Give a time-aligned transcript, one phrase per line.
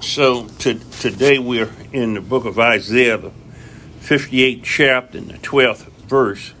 [0.00, 3.32] So to, today we're in the book of Isaiah, the
[4.00, 6.52] 58th chapter and the 12th verse.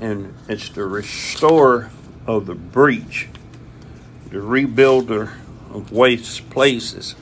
[0.00, 1.90] And it's the restorer
[2.26, 3.28] of the breach,
[4.30, 5.32] the rebuilder
[5.70, 7.14] of waste places.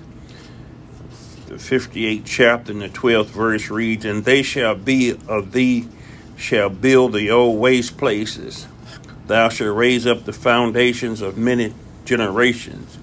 [1.46, 5.89] The 58th chapter and the 12th verse reads, And they shall be of thee,
[6.37, 8.69] shall build the old waste places.
[9.27, 11.75] Thou shalt raise up the foundations of many
[12.05, 12.98] generations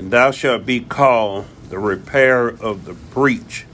[0.00, 3.66] and thou shalt be called the repairer of the breach,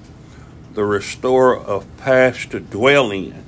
[0.75, 3.45] the restorer of past to dwell in.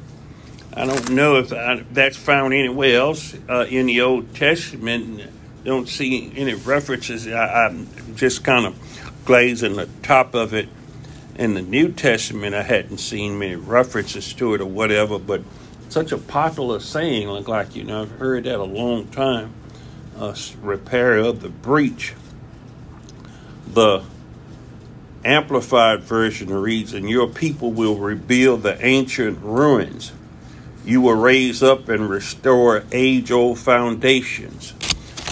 [0.75, 5.23] I don't know if I, that's found anywhere else uh, in the Old Testament.
[5.65, 7.27] Don't see any references.
[7.27, 8.77] I, am just kind of
[9.25, 10.69] glazing the top of it.
[11.35, 15.43] In the New Testament, I hadn't seen many references to it or whatever, but
[15.89, 19.53] such a popular saying, like, like you know, I've heard that a long time.
[20.17, 22.15] Uh, repair of the breach
[23.79, 24.03] the
[25.25, 30.11] Amplified Version reads, And your people will rebuild the ancient ruins.
[30.85, 34.73] You will raise up and restore age old foundations,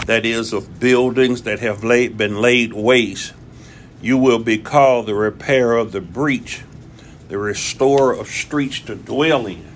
[0.07, 3.33] that is, of buildings that have laid, been laid waste.
[4.01, 6.63] You will be called the repairer of the breach,
[7.29, 9.67] the restorer of streets to dwell in.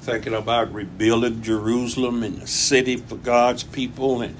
[0.00, 4.34] Thinking about rebuilding Jerusalem and a city for God's people and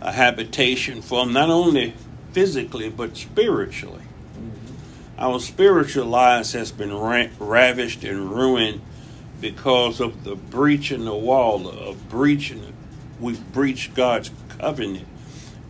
[0.00, 1.94] a habitation for them, not only
[2.36, 4.02] physically but spiritually.
[4.02, 5.18] Mm-hmm.
[5.18, 8.82] Our spiritual lives has been ra- ravished and ruined
[9.40, 12.74] because of the breach in the wall, of breaching.
[13.18, 15.06] We've breached God's covenant.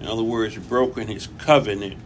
[0.00, 1.98] In other words, broken His covenant.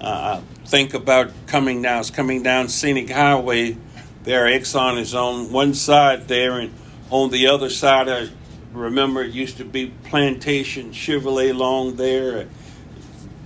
[0.00, 2.02] Uh, think about coming down.
[2.02, 3.76] It's coming down Scenic Highway.
[4.22, 6.72] There, Exxon is on one side there, and
[7.10, 8.28] on the other side, I
[8.72, 12.46] remember it used to be Plantation Chevrolet along there.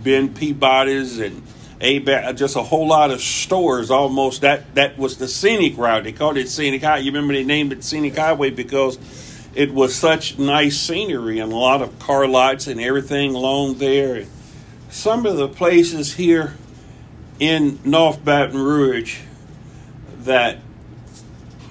[0.07, 1.43] Ben Peabody's and
[1.81, 1.99] a
[2.33, 3.91] just a whole lot of stores.
[3.91, 6.05] Almost that that was the scenic route.
[6.05, 7.03] They called it scenic highway.
[7.03, 9.01] You remember they named it scenic highway because
[9.57, 14.27] it was such nice scenery and a lot of car lots and everything along there.
[14.91, 16.55] Some of the places here
[17.41, 19.19] in North Baton Rouge
[20.21, 20.59] that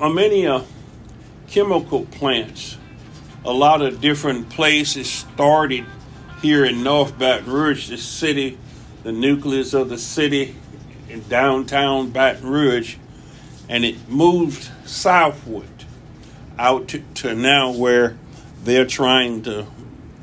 [0.02, 0.64] are many uh,
[1.48, 2.78] chemical plants.
[3.46, 5.86] A lot of different places started
[6.46, 8.56] here in North Baton Rouge, the city,
[9.02, 10.56] the nucleus of the city
[11.10, 12.98] in downtown Baton Rouge,
[13.68, 15.86] and it moved southward
[16.60, 18.16] out to, to now where
[18.64, 19.66] they're trying to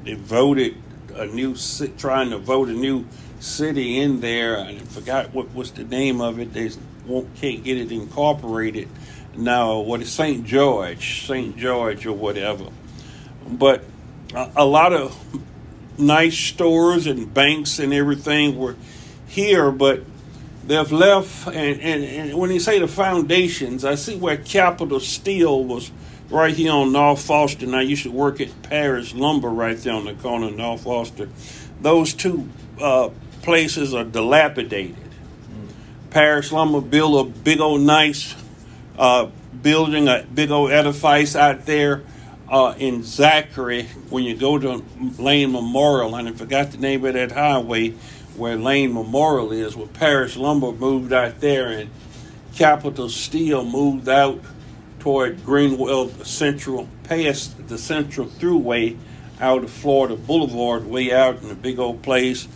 [0.05, 0.75] devote it
[1.17, 1.57] a new
[1.99, 3.05] trying to vote a new
[3.41, 4.61] city in there.
[4.61, 6.53] I forgot what was the name of it.
[6.53, 6.71] They
[7.05, 8.89] won't can't get it incorporated
[9.37, 9.81] now.
[9.81, 10.47] What is St.
[10.47, 11.57] George, St.
[11.57, 12.67] George or whatever.
[13.45, 13.83] But
[14.33, 15.19] a, a lot of
[16.03, 18.77] nice stores and banks and everything were
[19.27, 20.03] here, but
[20.67, 21.47] they've left.
[21.47, 25.91] And, and, and when you say the foundations, I see where Capital Steel was
[26.31, 27.65] right here on North Foster.
[27.67, 30.85] And I used to work at Paris Lumber right there on the corner of North
[30.85, 31.29] Foster.
[31.81, 32.49] Those two
[32.81, 33.11] uh,
[33.43, 34.97] places are dilapidated.
[34.97, 35.69] Mm.
[36.11, 38.35] Paris Lumber built a big old nice
[38.99, 39.29] uh,
[39.63, 42.03] building, a big old edifice out there
[42.53, 44.85] uh, in Zachary, when you go to
[45.19, 47.95] Lane Memorial, and I forgot the name of that highway
[48.37, 51.89] where Lane Memorial is, where Parish Lumber moved out there and
[52.55, 54.39] Capital Steel moved out
[54.99, 58.99] toward Greenwell Central, past the Central Thruway
[59.41, 62.47] out of Florida Boulevard, way out in a big old place.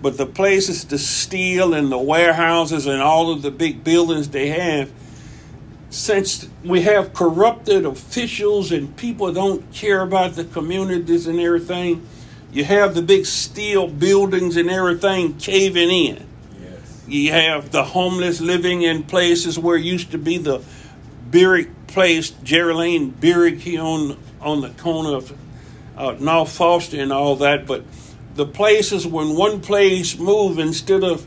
[0.00, 4.48] But the places, the steel and the warehouses and all of the big buildings they
[4.50, 4.92] have,
[5.90, 12.06] since we have corrupted officials and people don't care about the communities and everything,
[12.52, 16.26] you have the big steel buildings and everything caving in.
[16.60, 17.04] Yes.
[17.06, 20.62] You have the homeless living in places where used to be the
[21.30, 25.36] Birrick place, Jerry Lane here on, on the corner of
[25.96, 27.66] uh, North Foster and all that.
[27.66, 27.84] But
[28.34, 31.26] the places when one place move instead of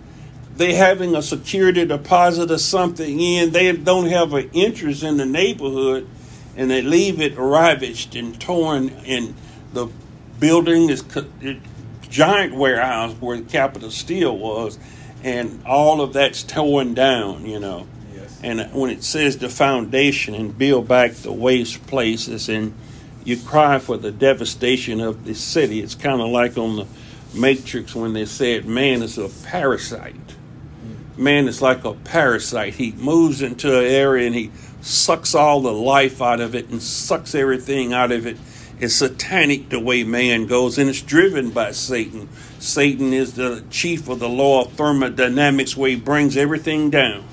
[0.55, 5.26] they having a security deposit or something in, they don't have an interest in the
[5.26, 6.08] neighborhood,
[6.55, 8.90] and they leave it ravaged and torn.
[9.05, 9.34] And
[9.73, 9.88] the
[10.40, 11.03] building is
[12.09, 14.78] giant warehouse where Capital Steel was,
[15.23, 17.46] and all of that's torn down.
[17.47, 18.40] You know, yes.
[18.44, 22.76] and when it says the foundation and build back the waste places, and
[23.26, 25.82] you cry for the devastation of the city.
[25.82, 26.88] It's kind of like on the
[27.34, 30.14] Matrix when they said man is a parasite
[31.18, 32.76] man is like a parasite.
[32.76, 34.52] He moves into an area and he
[34.82, 38.38] sucks all the life out of it and sucks everything out of it.
[38.80, 42.28] It's satanic the way man goes, and it's driven by Satan.
[42.60, 47.24] Satan is the chief of the law of thermodynamics, where he brings everything down.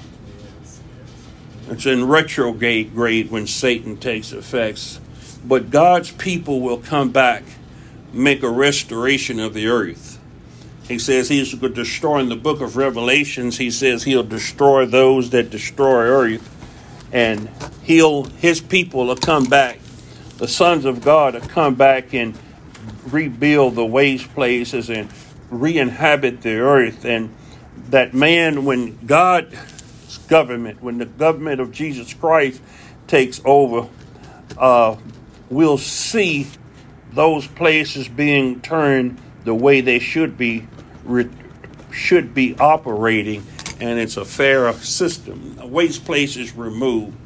[1.69, 5.01] It's in retrograde grade when Satan takes effects.
[5.45, 7.43] But God's people will come back,
[8.13, 10.10] make a restoration of the earth.
[10.91, 14.87] He says he's going to destroy in the book of Revelations, he says he'll destroy
[14.87, 16.57] those that destroy earth.
[17.13, 17.49] And
[17.85, 19.79] he'll his people will come back.
[20.39, 22.37] The sons of God will come back and
[23.07, 25.09] rebuild the waste places and
[25.49, 27.05] re-inhabit the earth.
[27.05, 27.33] And
[27.91, 32.61] that man, when God's government, when the government of Jesus Christ
[33.07, 33.89] takes over,
[34.59, 34.97] uh,
[35.51, 36.49] we'll see
[37.13, 40.67] those places being turned the way they should be
[41.93, 43.45] should be operating,
[43.81, 45.57] and it's a fair system.
[45.71, 47.17] Waste places removed,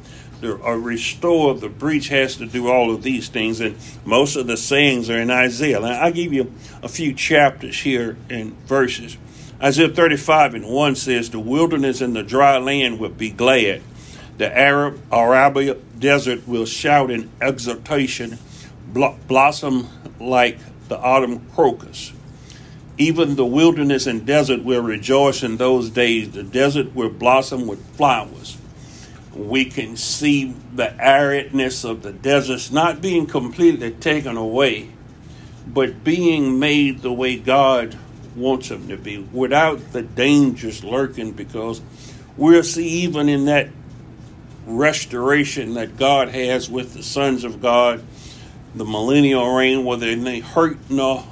[0.41, 4.47] the, uh, restore the breach has to do all of these things, and most of
[4.47, 5.79] the sayings are in Isaiah.
[5.79, 9.17] Now, I'll give you a few chapters here and verses.
[9.61, 13.81] Isaiah 35 and 1 says, The wilderness and the dry land will be glad.
[14.37, 18.37] The Arab Arabia desert will shout in exultation,
[18.93, 19.87] blossom
[20.19, 22.11] like the autumn crocus.
[22.97, 26.31] Even the wilderness and desert will rejoice in those days.
[26.31, 28.57] The desert will blossom with flowers.
[29.33, 34.89] We can see the aridness of the deserts not being completely taken away,
[35.67, 37.97] but being made the way God
[38.35, 41.81] wants them to be, without the dangers lurking, because
[42.37, 43.69] we'll see even in that
[44.65, 48.03] restoration that God has with the sons of God,
[48.73, 51.25] the millennial reign, whether they hurt nor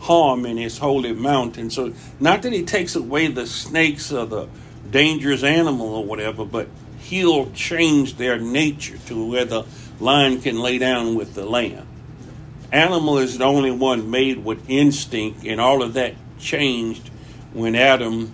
[0.00, 1.70] harm in his holy mountain.
[1.70, 4.48] So, not that he takes away the snakes or the
[4.90, 6.68] dangerous animal or whatever, but
[7.00, 9.64] he'll change their nature to where the
[10.00, 11.86] lion can lay down with the lamb.
[12.70, 17.08] Animal is the only one made with instinct, and all of that changed
[17.52, 18.32] when Adam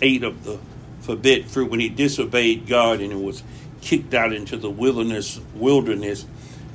[0.00, 0.58] ate of the
[1.00, 3.42] forbidden fruit, when he disobeyed God and was
[3.80, 6.24] kicked out into the wilderness wilderness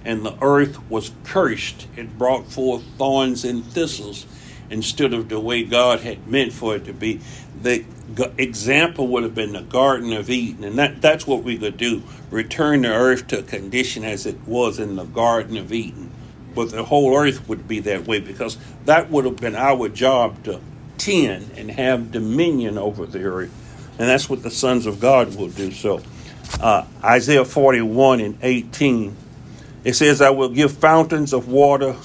[0.05, 1.87] and the earth was cursed.
[1.95, 4.25] It brought forth thorns and thistles
[4.69, 7.19] instead of the way God had meant for it to be.
[7.61, 7.85] The
[8.37, 12.03] example would have been the Garden of Eden, and that, that's what we could do
[12.31, 16.11] return the earth to a condition as it was in the Garden of Eden.
[16.55, 20.43] But the whole earth would be that way because that would have been our job
[20.45, 20.59] to
[20.97, 23.51] tend and have dominion over the earth.
[23.99, 25.71] And that's what the sons of God will do.
[25.71, 26.01] So,
[26.61, 29.15] uh, Isaiah 41 and 18
[29.83, 31.95] it says, I will give fountains of water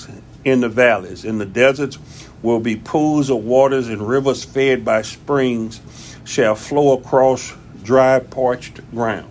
[0.44, 1.24] in the valleys.
[1.24, 1.98] In the deserts
[2.42, 5.80] will be pools of waters, and rivers fed by springs
[6.24, 9.30] shall flow across dry, parched ground.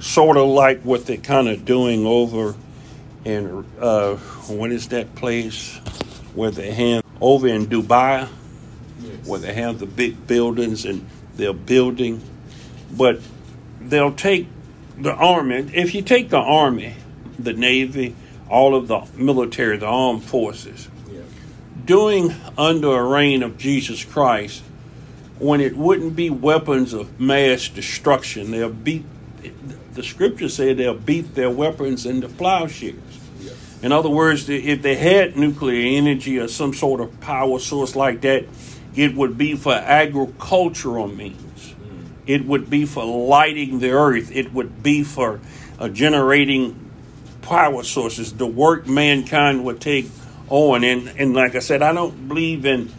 [0.00, 2.54] Sort of like what they're kind of doing over
[3.24, 5.76] in, uh, what is that place
[6.34, 8.28] where they have, over in Dubai,
[9.00, 9.26] yes.
[9.26, 11.06] where they have the big buildings and
[11.36, 12.20] they're building.
[12.90, 13.20] But
[13.80, 14.48] they'll take
[14.98, 16.96] the army, if you take the army,
[17.44, 18.14] the Navy,
[18.48, 21.20] all of the military, the armed forces, yeah.
[21.84, 24.62] doing under a reign of Jesus Christ,
[25.38, 29.04] when it wouldn't be weapons of mass destruction, they'll beat.
[29.94, 32.94] The scriptures say they'll beat their weapons into plowshares.
[33.40, 33.52] Yeah.
[33.82, 38.22] In other words, if they had nuclear energy or some sort of power source like
[38.22, 38.46] that,
[38.94, 41.74] it would be for agricultural means.
[41.74, 42.06] Mm.
[42.26, 44.30] It would be for lighting the earth.
[44.34, 45.40] It would be for
[45.78, 46.81] uh, generating
[47.42, 50.06] power sources, the work mankind would take
[50.48, 50.84] on.
[50.84, 52.90] And, and like I said, I don't believe in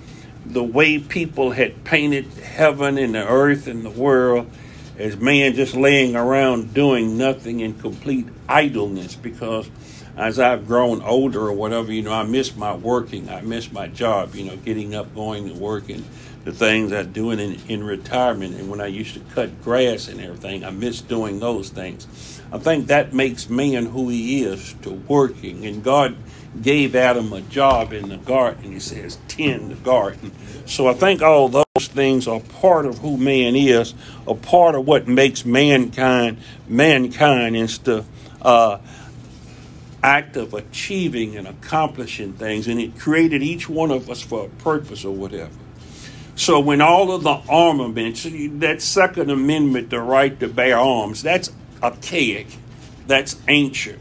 [0.45, 4.49] the way people had painted heaven and the earth and the world
[4.97, 9.69] as man just laying around doing nothing in complete idleness because
[10.15, 13.87] as I've grown older or whatever, you know, I miss my working, I miss my
[13.87, 16.05] job, you know, getting up, going to work and
[16.43, 20.19] the things I doing in, in retirement and when I used to cut grass and
[20.19, 22.41] everything, I miss doing those things.
[22.51, 25.65] I think that makes man who he is to working.
[25.65, 26.15] And God
[26.61, 28.73] gave Adam a job in the garden.
[28.73, 30.31] He says, tend the garden.
[30.65, 33.95] So I think all those things are part of who man is,
[34.27, 38.05] a part of what makes mankind mankind is the
[38.41, 38.79] uh,
[40.03, 42.67] act of achieving and accomplishing things.
[42.67, 45.53] And it created each one of us for a purpose or whatever.
[46.35, 51.51] So when all of the armaments, that Second Amendment, the right to bear arms, that's
[51.81, 52.47] archaic,
[53.05, 53.99] that's ancient.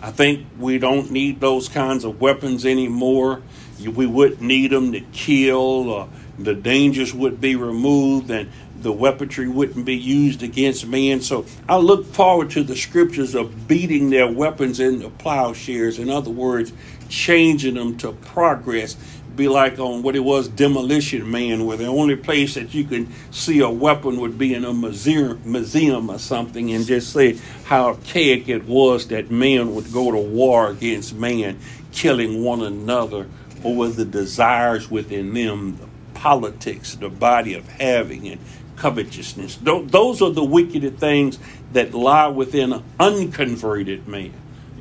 [0.00, 3.42] I think we don't need those kinds of weapons anymore.
[3.80, 6.08] We wouldn't need them to kill or
[6.38, 11.20] the dangers would be removed and the weaponry wouldn't be used against men.
[11.20, 15.98] So I look forward to the scriptures of beating their weapons into plowshares.
[15.98, 16.72] In other words,
[17.08, 18.96] changing them to progress.
[19.36, 23.12] Be like on what it was Demolition Man, where the only place that you can
[23.30, 27.86] see a weapon would be in a museum, museum or something, and just say how
[27.86, 31.58] archaic it was that man would go to war against man,
[31.92, 33.26] killing one another
[33.64, 35.86] over the desires within them, the
[36.18, 38.40] politics, the body of having, and
[38.76, 39.56] covetousness.
[39.62, 41.38] Those are the wicked things
[41.72, 44.34] that lie within an unconverted man,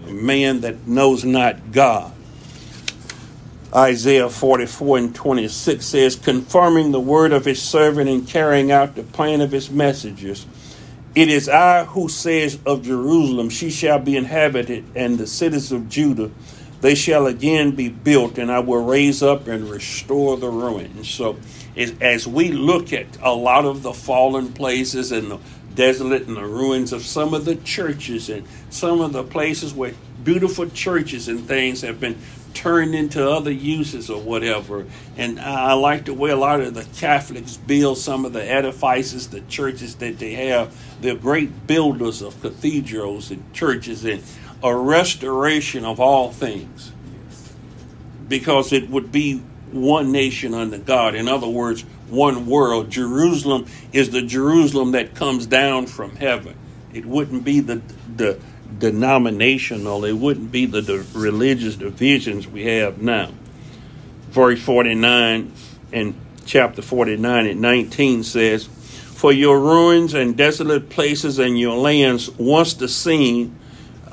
[0.07, 2.13] a man that knows not God.
[3.73, 9.03] Isaiah 44 and 26 says, confirming the word of his servant and carrying out the
[9.03, 10.45] plan of his messengers.
[11.15, 15.89] It is I who says of Jerusalem, she shall be inhabited, and the cities of
[15.89, 16.31] Judah,
[16.81, 21.09] they shall again be built, and I will raise up and restore the ruins.
[21.09, 21.37] So,
[21.75, 25.39] as we look at a lot of the fallen places and the
[25.75, 29.93] desolate and the ruins of some of the churches and some of the places where
[30.23, 32.17] beautiful churches and things have been
[32.53, 34.85] turned into other uses or whatever.
[35.17, 39.29] And I like the way a lot of the Catholics build some of the edifices,
[39.29, 40.75] the churches that they have.
[41.01, 44.23] They're great builders of cathedrals and churches and
[44.63, 46.91] a restoration of all things.
[48.27, 49.41] Because it would be
[49.71, 51.15] one nation under God.
[51.15, 52.89] In other words, one world.
[52.89, 56.55] Jerusalem is the Jerusalem that comes down from heaven.
[56.93, 57.81] It wouldn't be the
[58.15, 58.39] the
[58.77, 60.05] denominational.
[60.05, 63.31] It wouldn't be the, the religious divisions we have now.
[64.29, 65.51] Verse 49
[65.91, 72.29] and chapter 49 and 19 says, For your ruins and desolate places and your lands,
[72.31, 73.57] once the scene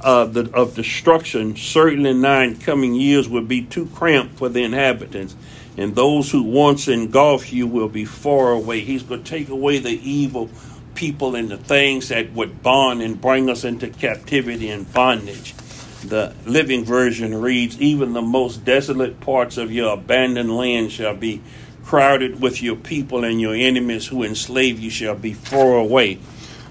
[0.00, 5.34] uh, the, of destruction, certainly nine coming years will be too cramped for the inhabitants
[5.78, 8.80] and those who once engulfed you will be far away.
[8.80, 10.50] He's going to take away the evil
[10.98, 15.54] people and the things that would bond and bring us into captivity and bondage.
[16.02, 21.40] The Living Version reads, Even the most desolate parts of your abandoned land shall be
[21.84, 26.18] crowded with your people, and your enemies who enslave you shall be far away.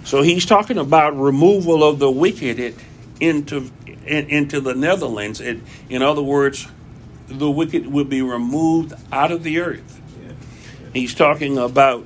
[0.03, 2.75] So he's talking about removal of the wicked
[3.21, 3.71] into
[4.05, 5.39] into the Netherlands.
[5.39, 6.67] It, in other words,
[7.29, 10.01] the wicked will be removed out of the earth.
[10.93, 12.05] He's talking about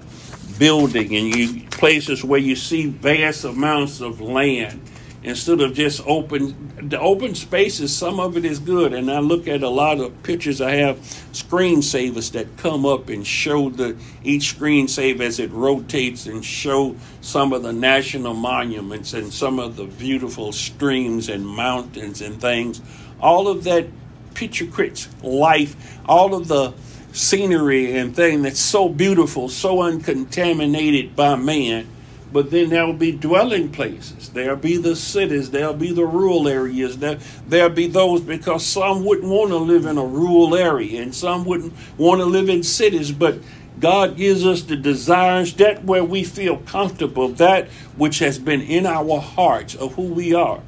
[0.58, 4.82] building and you, places where you see vast amounts of land
[5.24, 8.94] instead of just open the open spaces some of it is good.
[8.94, 10.98] And i look at a lot of pictures i have
[11.32, 17.54] screensavers that come up and show the each screensaver as it rotates and show some
[17.54, 22.82] of the national monuments and some of the beautiful streams and mountains and things.
[23.20, 23.88] All of that
[24.34, 26.74] picture crits life, all of the
[27.14, 31.88] scenery and thing that's so beautiful, so uncontaminated by man.
[32.34, 34.30] But then there'll be dwelling places.
[34.30, 35.52] There'll be the cities.
[35.52, 36.98] There'll be the rural areas.
[36.98, 41.14] There, there'll be those because some wouldn't want to live in a rural area and
[41.14, 43.12] some wouldn't want to live in cities.
[43.12, 43.40] But
[43.80, 48.86] God gives us the desires, that where we feel comfortable, that which has been in
[48.86, 50.62] our hearts of who we are.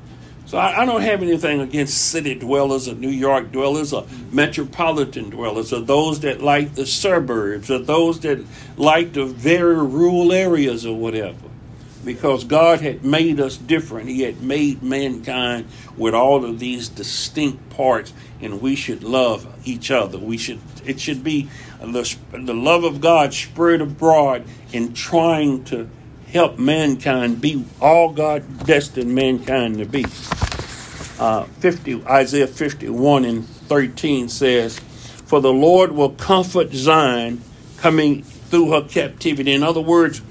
[0.54, 5.32] So I, I, don't have anything against city dwellers or New York dwellers or metropolitan
[5.32, 8.46] dwellers or those that like the suburbs or those that
[8.78, 11.50] like the very rural areas or whatever.
[12.06, 14.10] Because God had made us different.
[14.10, 19.90] He had made mankind with all of these distinct parts, and we should love each
[19.90, 20.20] other.
[20.20, 21.50] We should it should be
[21.82, 25.90] the, the love of God spread abroad in trying to
[26.34, 30.04] help mankind be all God destined mankind to be.
[31.20, 37.42] Uh, 50, Isaiah 51 and 13 says, For the Lord will comfort Zion
[37.78, 39.54] coming through her captivity.
[39.54, 40.22] In other words,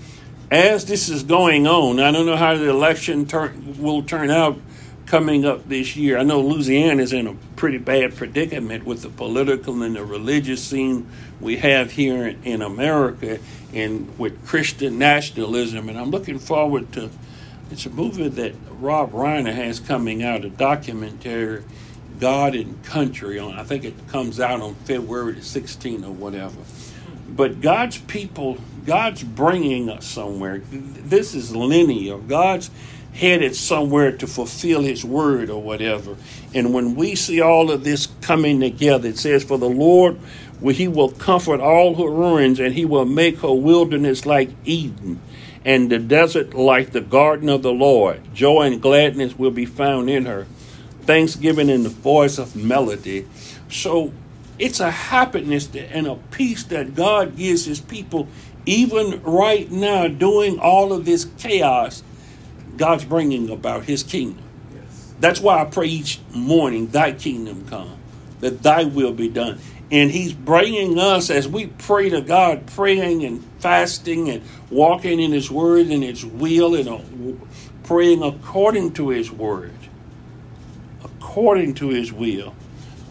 [0.51, 4.59] as this is going on, I don't know how the election turn, will turn out
[5.07, 6.19] coming up this year.
[6.19, 10.63] I know Louisiana is in a pretty bad predicament with the political and the religious
[10.65, 11.09] scene
[11.41, 13.39] we have here in America
[13.73, 15.89] and with Christian nationalism.
[15.89, 17.11] And I'm looking forward to
[17.73, 21.65] it's a movie that Rob Reiner has coming out, a documentary,
[22.21, 23.39] God and Country.
[23.39, 26.59] On I think it comes out on February the 16th or whatever.
[27.31, 30.61] But God's people, God's bringing us somewhere.
[30.71, 32.19] This is linear.
[32.19, 32.71] God's
[33.15, 36.17] headed somewhere to fulfill his word or whatever.
[36.55, 40.19] And when we see all of this coming together, it says, For the Lord,
[40.71, 45.21] he will comfort all her ruins, and he will make her wilderness like Eden,
[45.65, 48.35] and the desert like the garden of the Lord.
[48.35, 50.47] Joy and gladness will be found in her,
[51.03, 53.27] thanksgiving in the voice of melody.
[53.69, 54.13] So
[54.59, 58.29] It's a happiness and a peace that God gives his people
[58.65, 62.03] even right now, doing all of this chaos.
[62.77, 64.45] God's bringing about his kingdom.
[64.73, 65.15] Yes.
[65.19, 67.97] That's why I pray each morning, Thy kingdom come,
[68.41, 69.59] that Thy will be done.
[69.93, 75.33] And He's bringing us as we pray to God, praying and fasting and walking in
[75.33, 77.39] His Word and His will and
[77.85, 79.75] praying according to His Word,
[81.05, 82.55] according to His will.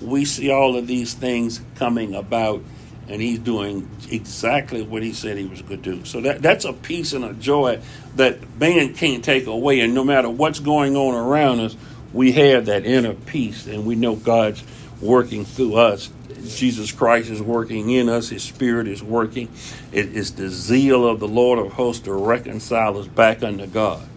[0.02, 2.64] We see all of these things coming about,
[3.08, 6.06] and He's doing exactly what He said He was going to do.
[6.06, 7.80] So that, that's a peace and a joy
[8.16, 9.82] that man can't take away.
[9.82, 11.78] And no matter what's going on around us,
[12.12, 14.64] we have that inner peace, and we know God's
[15.00, 16.10] working through us
[16.48, 19.50] Jesus Christ is working in us, His Spirit is working.
[19.92, 24.08] It is the zeal of the Lord of hosts to reconcile us back unto God.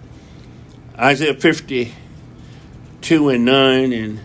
[0.98, 4.20] Isaiah 52 and 9 and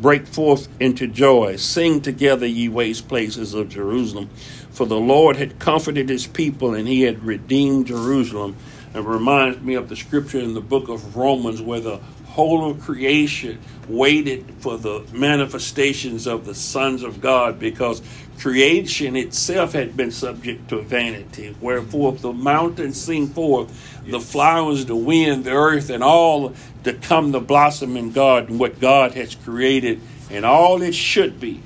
[0.00, 1.56] break forth into joy.
[1.56, 4.28] Sing together, ye waste places of Jerusalem.
[4.70, 8.56] For the Lord had comforted his people and he had redeemed Jerusalem.
[8.94, 12.00] It reminds me of the scripture in the book of Romans where the
[12.38, 18.00] whole of creation waited for the manifestations of the sons of God because
[18.38, 21.56] creation itself had been subject to vanity.
[21.60, 23.68] Wherefore, the mountains sing forth,
[24.06, 26.54] the flowers, the wind, the earth, and all
[26.84, 31.40] to come to blossom in God and what God has created and all it should
[31.40, 31.60] be.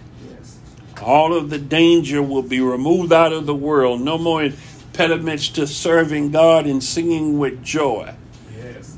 [1.03, 4.01] All of the danger will be removed out of the world.
[4.01, 8.15] No more impediments to serving God and singing with joy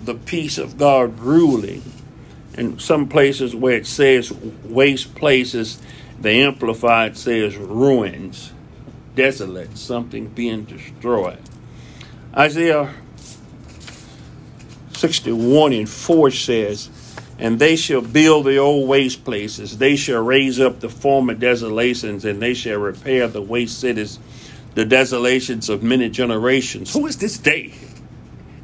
[0.05, 1.83] the peace of God ruling.
[2.57, 5.81] In some places where it says waste places,
[6.21, 8.53] the Amplified says ruins,
[9.15, 11.41] desolate, something being destroyed.
[12.37, 12.95] Isaiah
[14.93, 16.89] 61 and 4 says,
[17.39, 22.25] And they shall build the old waste places, they shall raise up the former desolations,
[22.25, 24.19] and they shall repair the waste cities,
[24.75, 26.93] the desolations of many generations.
[26.93, 27.75] Who is this day?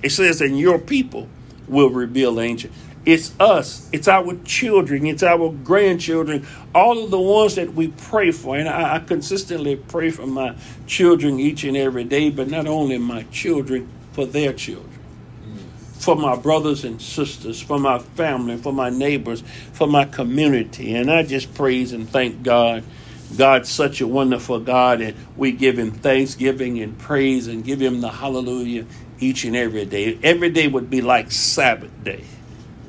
[0.02, 1.28] It says, and your people
[1.68, 2.70] will reveal angel.
[3.06, 3.88] It's us.
[3.92, 5.06] It's our children.
[5.06, 6.46] It's our grandchildren.
[6.74, 8.56] All of the ones that we pray for.
[8.56, 10.54] And I, I consistently pray for my
[10.86, 14.90] children each and every day, but not only my children, for their children.
[15.46, 16.02] Mm.
[16.02, 20.94] For my brothers and sisters, for my family, for my neighbors, for my community.
[20.94, 22.84] And I just praise and thank God.
[23.36, 28.00] God's such a wonderful God, and we give Him thanksgiving and praise and give Him
[28.00, 28.86] the hallelujah
[29.20, 30.18] each and every day.
[30.22, 32.24] Every day would be like Sabbath day.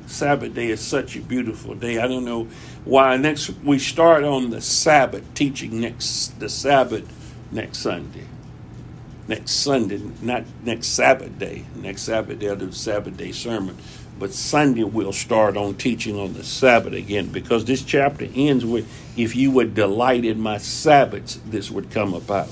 [0.06, 1.98] Sabbath day is such a beautiful day.
[1.98, 2.48] I don't know
[2.84, 3.16] why.
[3.16, 7.04] Next, we start on the Sabbath teaching next the Sabbath
[7.50, 8.24] next Sunday.
[9.28, 11.64] Next Sunday, not next Sabbath day.
[11.76, 13.76] Next Sabbath day, the Sabbath day sermon.
[14.18, 18.86] But Sunday we'll start on teaching on the Sabbath again because this chapter ends with,
[19.16, 22.50] "If you would delight in my Sabbaths, this would come about."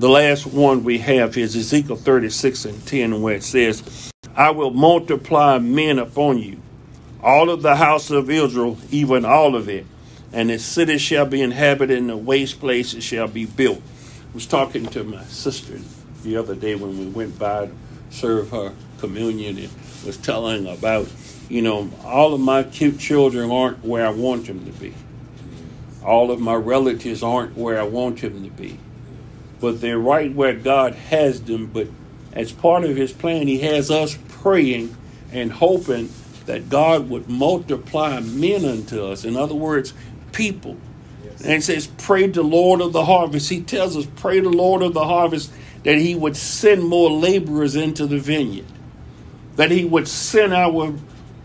[0.00, 4.70] The last one we have is Ezekiel 36 and 10, where it says, I will
[4.70, 6.56] multiply men upon you,
[7.22, 9.84] all of the house of Israel, even all of it,
[10.32, 13.82] and the cities shall be inhabited, and the waste places shall be built.
[14.30, 15.78] I was talking to my sister
[16.22, 17.72] the other day when we went by to
[18.08, 19.70] serve her communion and
[20.06, 21.12] was telling about,
[21.50, 24.94] you know, all of my cute children aren't where I want them to be.
[26.02, 28.78] All of my relatives aren't where I want them to be
[29.60, 31.66] but they're right where God has them.
[31.66, 31.88] But
[32.32, 34.96] as part of His plan, He has us praying
[35.32, 36.10] and hoping
[36.46, 39.24] that God would multiply men unto us.
[39.24, 39.92] In other words,
[40.32, 40.76] people.
[41.22, 41.42] Yes.
[41.42, 43.50] And it says, Pray the Lord of the harvest.
[43.50, 45.52] He tells us, Pray the Lord of the harvest
[45.84, 48.66] that He would send more laborers into the vineyard,
[49.56, 50.94] that He would send our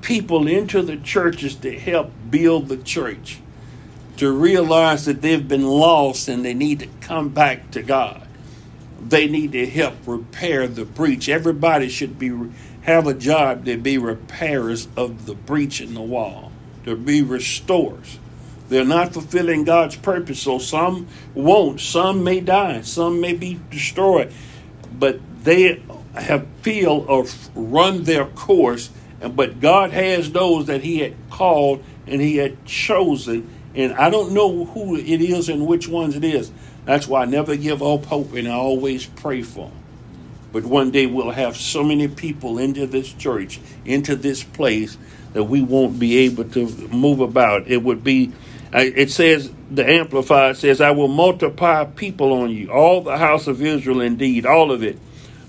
[0.01, 3.39] people into the churches to help build the church
[4.17, 8.25] to realize that they've been lost and they need to come back to God.
[9.01, 11.29] They need to help repair the breach.
[11.29, 12.31] Everybody should be
[12.83, 16.51] have a job to be repairers of the breach in the wall,
[16.83, 18.19] to be restorers.
[18.69, 21.81] They're not fulfilling God's purpose, so some won't.
[21.81, 22.81] Some may die.
[22.81, 24.31] Some may be destroyed,
[24.91, 25.81] but they
[26.15, 28.89] have feel or run their course.
[29.19, 34.33] But God has those that He had called and He had chosen and I don't
[34.33, 36.51] know who it is and which ones it is.
[36.85, 39.77] That's why I never give up hope and I always pray for them.
[40.53, 44.97] But one day we'll have so many people into this church, into this place,
[45.33, 47.67] that we won't be able to move about.
[47.67, 48.31] It would be,
[48.71, 53.61] it says, the Amplified says, I will multiply people on you, all the house of
[53.61, 54.97] Israel indeed, all of it.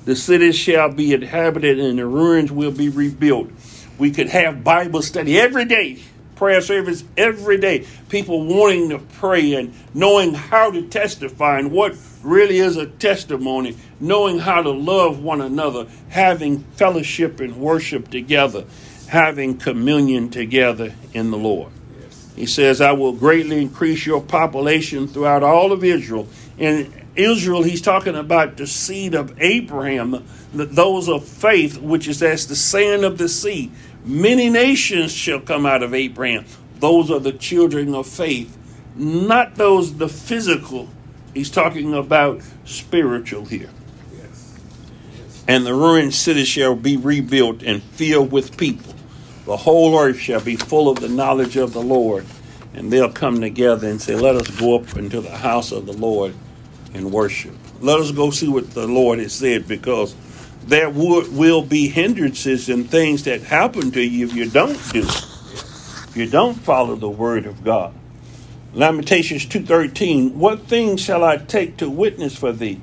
[0.06, 3.50] The cities shall be inhabited and the ruins will be rebuilt.
[3.98, 6.02] We could have Bible study every day
[6.36, 7.86] prayer service every day.
[8.08, 13.76] People wanting to pray and knowing how to testify and what really is a testimony,
[13.98, 18.64] knowing how to love one another, having fellowship and worship together,
[19.08, 21.72] having communion together in the Lord.
[22.36, 26.28] He says, I will greatly increase your population throughout all of Israel.
[26.58, 30.22] In Israel, he's talking about the seed of Abraham,
[30.52, 33.72] those of faith, which is as the sand of the sea.
[34.06, 36.46] Many nations shall come out of Abraham.
[36.78, 38.56] Those are the children of faith,
[38.94, 40.88] not those the physical.
[41.34, 43.68] He's talking about spiritual here.
[44.14, 44.58] Yes.
[45.18, 45.44] Yes.
[45.46, 48.94] And the ruined city shall be rebuilt and filled with people
[49.46, 52.26] the whole earth shall be full of the knowledge of the Lord.
[52.74, 55.92] And they'll come together and say, Let us go up into the house of the
[55.92, 56.34] Lord
[56.92, 57.54] and worship.
[57.80, 60.16] Let us go see what the Lord has said because
[60.66, 65.26] there will be hindrances and things that happen to you if you don't do it.
[66.08, 67.94] If you don't follow the word of God.
[68.74, 72.80] Lamentations 2.13 What things shall I take to witness for thee?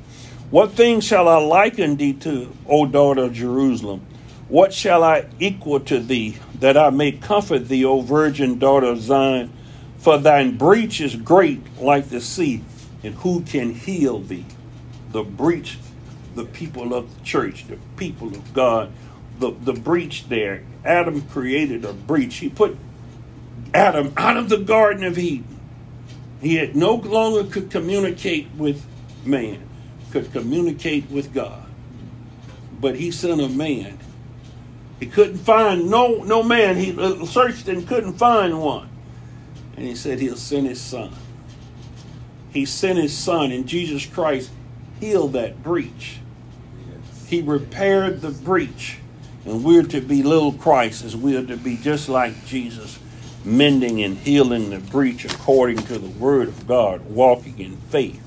[0.50, 4.02] What things shall I liken thee to, O daughter of Jerusalem?
[4.48, 9.02] What shall I equal to thee, that I may comfort thee, O virgin daughter of
[9.02, 9.52] Zion?
[9.98, 12.64] For thine breach is great like the sea,
[13.04, 14.46] and who can heal thee?
[15.12, 15.78] The breach,
[16.36, 18.92] the people of the church, the people of God,
[19.40, 20.64] the, the breach there.
[20.86, 22.36] Adam created a breach.
[22.38, 22.78] He put
[23.74, 25.60] Adam out of the Garden of Eden.
[26.42, 28.86] He had no longer could communicate with
[29.24, 29.68] man,
[30.12, 31.66] could communicate with God.
[32.80, 33.98] But he sent a man
[35.04, 36.78] he couldn't find no no man.
[36.78, 38.88] He uh, searched and couldn't find one.
[39.76, 41.14] And he said he'll send his son.
[42.52, 44.52] He sent his son, and Jesus Christ
[45.02, 46.20] healed that breach.
[47.34, 49.00] He repaired the breach.
[49.44, 53.00] And we're to be little Christ, as we are to be just like Jesus,
[53.44, 58.22] mending and healing the breach according to the word of God, walking in faith.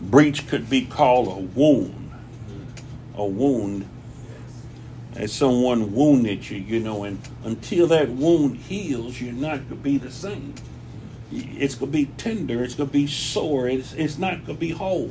[0.00, 2.12] Breach could be called a wound.
[3.16, 3.88] A wound
[5.16, 9.74] as someone wounded you, you know, and until that wound heals, you're not going to
[9.74, 10.54] be the same.
[11.32, 14.60] It's going to be tender, it's going to be sore, it's, it's not going to
[14.60, 15.10] be whole.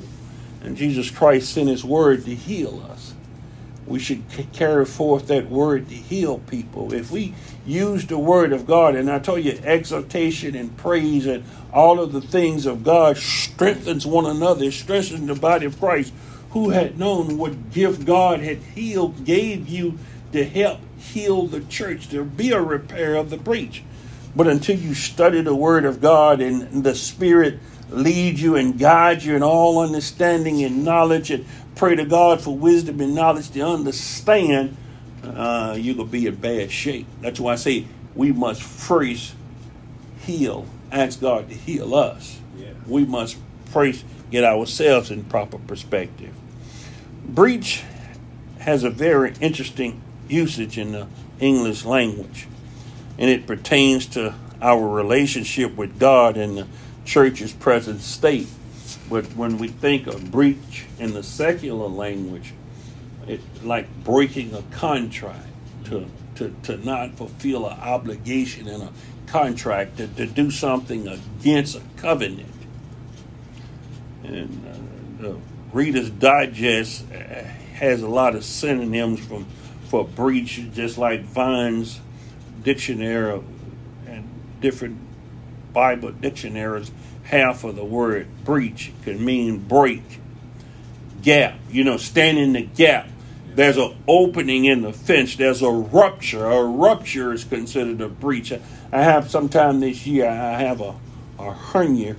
[0.62, 3.13] And Jesus Christ sent His word to heal us.
[3.88, 6.93] We should carry forth that word to heal people.
[6.93, 7.34] If we
[7.65, 11.43] use the word of God, and I told you, exaltation and praise and
[11.74, 16.13] all of the things of God strengthens one another, strengthens the body of Christ
[16.52, 19.98] who had known what gift God had healed, gave you
[20.32, 23.84] to help heal the church, to be a repair of the breach.
[24.36, 27.60] But until you study the Word of God and the Spirit
[27.91, 32.56] lead you and guide you in all understanding and knowledge, and pray to God for
[32.56, 34.75] wisdom and knowledge to understand,
[35.23, 37.08] uh, you're going to be in bad shape.
[37.21, 39.34] That's why I say we must first
[40.21, 42.39] heal, ask God to heal us.
[42.58, 42.73] Yeah.
[42.88, 46.34] We must first get ourselves in proper perspective.
[47.25, 47.84] Breach
[48.60, 51.08] has a very interesting usage in the
[51.39, 52.47] English language,
[53.17, 56.67] and it pertains to our relationship with God and the
[57.10, 58.48] church's present state.
[59.10, 62.54] But when we think of breach in the secular language,
[63.28, 65.48] it's like breaking a contract
[65.86, 68.91] to, to, to not fulfill an obligation in a
[69.26, 72.54] contract, to, to do something against a covenant.
[74.24, 75.34] And uh,
[75.74, 77.43] Reader's Digest uh,
[77.74, 79.48] has a lot of synonyms from
[79.88, 82.00] for breach, just like Vine's
[82.62, 83.41] dictionary
[84.06, 84.30] and
[84.62, 85.00] different
[85.74, 86.91] Bible dictionaries
[87.30, 88.92] have of the word breach.
[89.04, 90.04] Can mean break,
[91.22, 91.56] gap.
[91.70, 93.08] You know, stand in the gap.
[93.56, 95.36] There's an opening in the fence.
[95.36, 96.46] There's a rupture.
[96.46, 98.54] A rupture is considered a breach.
[98.92, 100.30] I have sometime this year.
[100.30, 100.96] I have a
[101.39, 102.15] a hernia,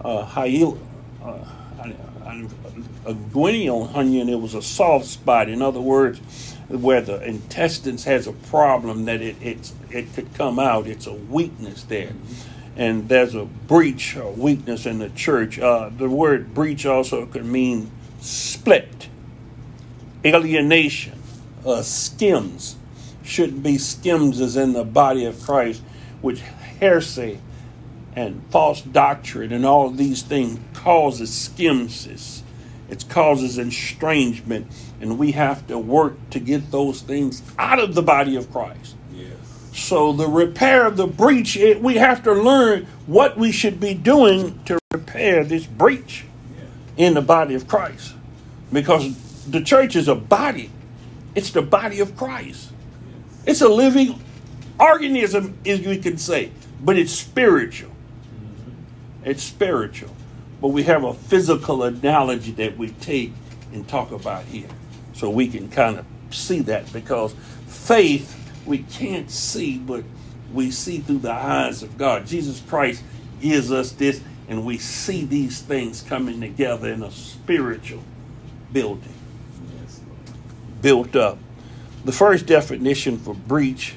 [0.00, 0.78] a hyel,
[1.22, 1.44] uh,
[1.78, 5.48] a inguinal hernia, and it was a soft spot.
[5.48, 6.18] In other words,
[6.68, 10.86] where the intestines has a problem that it it, it could come out.
[10.86, 12.12] It's a weakness there.
[12.76, 15.58] And there's a breach or weakness in the church.
[15.58, 19.08] Uh, the word breach also could mean split,
[20.24, 21.22] alienation,
[21.64, 22.76] uh, schisms.
[23.22, 25.82] Shouldn't be schisms as in the body of Christ,
[26.20, 27.40] which heresy
[28.16, 32.42] and false doctrine and all these things causes skimsis.
[32.88, 34.66] It causes estrangement,
[35.00, 38.96] and we have to work to get those things out of the body of Christ.
[39.74, 43.92] So the repair of the breach, it, we have to learn what we should be
[43.92, 46.24] doing to repair this breach
[46.96, 48.14] in the body of Christ,
[48.72, 50.70] because the church is a body.
[51.34, 52.70] It's the body of Christ.
[53.46, 54.22] It's a living
[54.78, 57.90] organism, as we can say, but it's spiritual.
[59.24, 60.14] It's spiritual.
[60.60, 63.32] But we have a physical analogy that we take
[63.72, 64.68] and talk about here.
[65.14, 67.34] So we can kind of see that because
[67.66, 70.04] faith we can't see, but
[70.52, 72.26] we see through the eyes of God.
[72.26, 73.02] Jesus Christ
[73.40, 78.02] gives us this, and we see these things coming together in a spiritual
[78.72, 79.14] building.
[80.80, 81.38] Built up.
[82.04, 83.94] The first definition for breach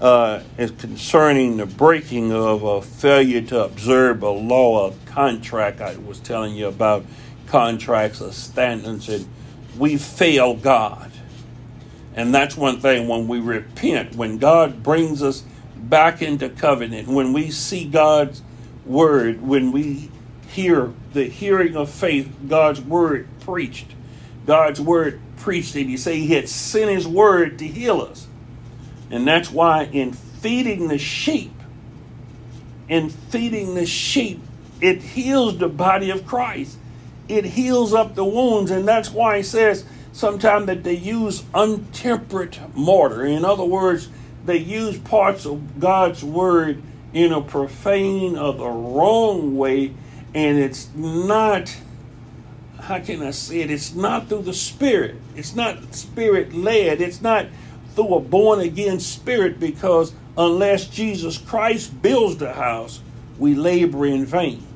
[0.00, 5.80] uh, is concerning the breaking of a failure to observe a law, a contract.
[5.80, 7.04] I was telling you about
[7.46, 9.28] contracts or standards, and
[9.78, 11.12] we fail God.
[12.14, 15.42] And that's one thing when we repent, when God brings us
[15.76, 18.42] back into covenant, when we see God's
[18.86, 20.10] word, when we
[20.48, 23.94] hear the hearing of faith, God's word preached,
[24.46, 28.28] God's word preached, and He said He had sent His word to heal us.
[29.10, 31.52] And that's why in feeding the sheep,
[32.88, 34.40] in feeding the sheep,
[34.80, 36.78] it heals the body of Christ.
[37.26, 42.56] It heals up the wounds, and that's why He says sometimes that they use untempered
[42.74, 43.26] mortar.
[43.26, 44.08] In other words,
[44.46, 49.92] they use parts of God's word in a profane or the wrong way,
[50.32, 51.76] and it's not,
[52.80, 53.70] how can I say it?
[53.70, 55.16] It's not through the Spirit.
[55.36, 57.00] It's not Spirit led.
[57.00, 57.46] It's not
[57.94, 63.00] through a born again spirit because unless Jesus Christ builds the house,
[63.38, 64.66] we labor in vain.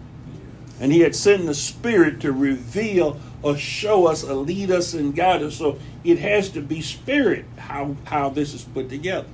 [0.81, 5.14] And He had sent the Spirit to reveal or show us or lead us and
[5.14, 5.57] guide us.
[5.57, 9.29] So it has to be spirit how, how this is put together.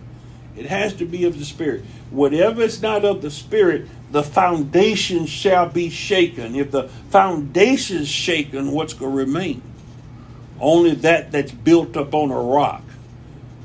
[0.57, 1.85] It has to be of the spirit.
[2.11, 6.55] Whatever is not of the spirit, the foundation shall be shaken.
[6.55, 9.63] If the foundation is shaken, what's going to remain?
[10.61, 12.83] Only that that's built up on a rock.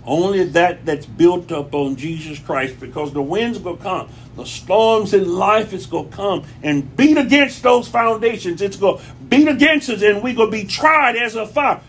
[0.09, 4.09] Only that that's built up on Jesus Christ because the winds will come.
[4.37, 8.59] The storms in life is going to come and beat against those foundations.
[8.59, 11.81] It's going to beat against us and we're going to be tried as a fire.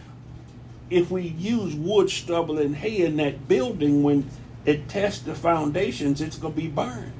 [0.90, 4.28] If we use wood, stubble, and hay in that building, when
[4.66, 7.14] it tests the foundations, it's going to be burned.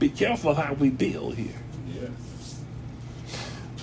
[0.00, 1.60] Be careful how we build here.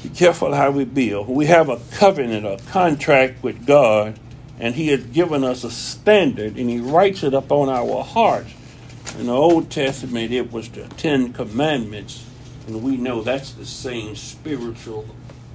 [0.04, 1.30] Be careful how we build.
[1.30, 4.20] We have a covenant, a contract with God,
[4.62, 8.54] and He has given us a standard, and He writes it up on our hearts.
[9.18, 12.24] In the Old Testament, it was the Ten Commandments,
[12.68, 15.08] and we know that's the same spiritual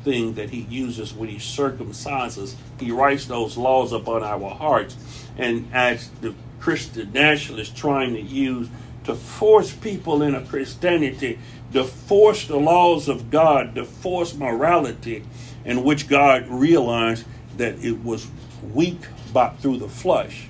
[0.02, 2.56] thing that He uses when He circumcises.
[2.80, 4.96] He writes those laws upon our hearts.
[5.38, 8.68] And as the Christian nationalists trying to use
[9.04, 11.38] to force people into Christianity,
[11.72, 15.22] to force the laws of God, to force morality,
[15.64, 17.24] in which God realized
[17.56, 18.26] that it was
[18.74, 19.00] weak
[19.32, 20.48] but through the flesh.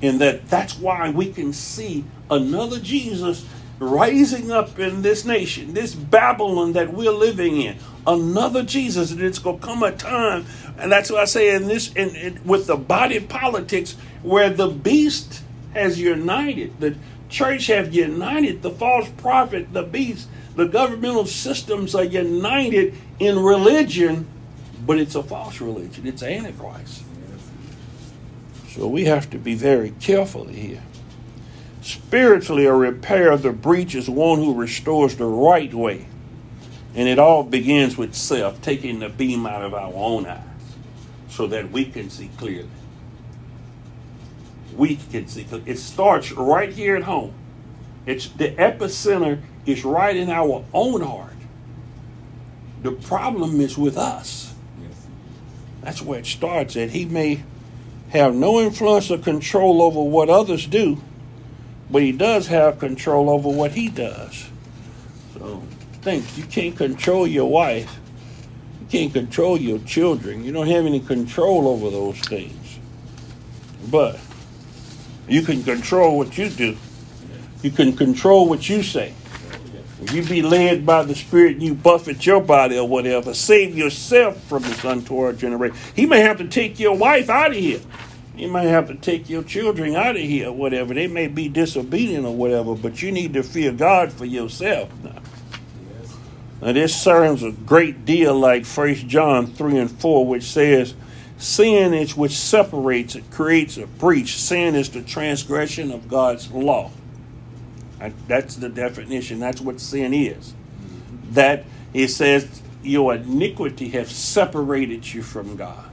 [0.00, 3.46] And that that's why we can see another Jesus
[3.78, 7.76] rising up in this nation, this Babylon that we're living in.
[8.06, 10.46] Another Jesus, and it's going to come a time,
[10.78, 14.68] and that's what I say in this, in, in, with the body politics, where the
[14.68, 15.42] beast
[15.74, 16.96] has united, the
[17.28, 24.26] church have united, the false prophet, the beast, the governmental systems are united in religion,
[24.84, 26.06] but it's a false religion.
[26.06, 27.04] It's antichrist.
[28.72, 30.82] So we have to be very careful here.
[31.82, 36.06] Spiritually, a repair of the breach is one who restores the right way.
[36.94, 40.42] And it all begins with self, taking the beam out of our own eyes
[41.28, 42.68] so that we can see clearly
[44.76, 45.46] we can see.
[45.66, 47.34] It starts right here at home.
[48.06, 51.32] It's the epicenter is right in our own heart.
[52.82, 54.54] The problem is with us.
[55.82, 56.90] That's where it starts at.
[56.90, 57.42] He may
[58.12, 61.00] have no influence or control over what others do,
[61.90, 64.48] but he does have control over what he does.
[65.34, 65.62] So
[66.02, 67.98] think you can't control your wife.
[68.80, 70.44] You can't control your children.
[70.44, 72.78] You don't have any control over those things.
[73.90, 74.18] But
[75.28, 76.76] you can control what you do.
[77.62, 79.14] You can control what you say.
[80.02, 83.78] If you be led by the Spirit and you buffet your body or whatever, save
[83.78, 85.76] yourself from this untoward generation.
[85.94, 87.80] He may have to take your wife out of here.
[88.34, 90.92] He may have to take your children out of here whatever.
[90.92, 95.22] They may be disobedient or whatever, but you need to fear God for yourself now.
[96.60, 100.94] Now this sounds a great deal like 1 John 3 and 4, which says,
[101.38, 104.36] Sin is which separates, it creates a breach.
[104.36, 106.90] Sin is the transgression of God's law.
[108.28, 109.38] That's the definition.
[109.38, 110.54] That's what sin is.
[111.30, 115.90] That it says your iniquity have separated you from God.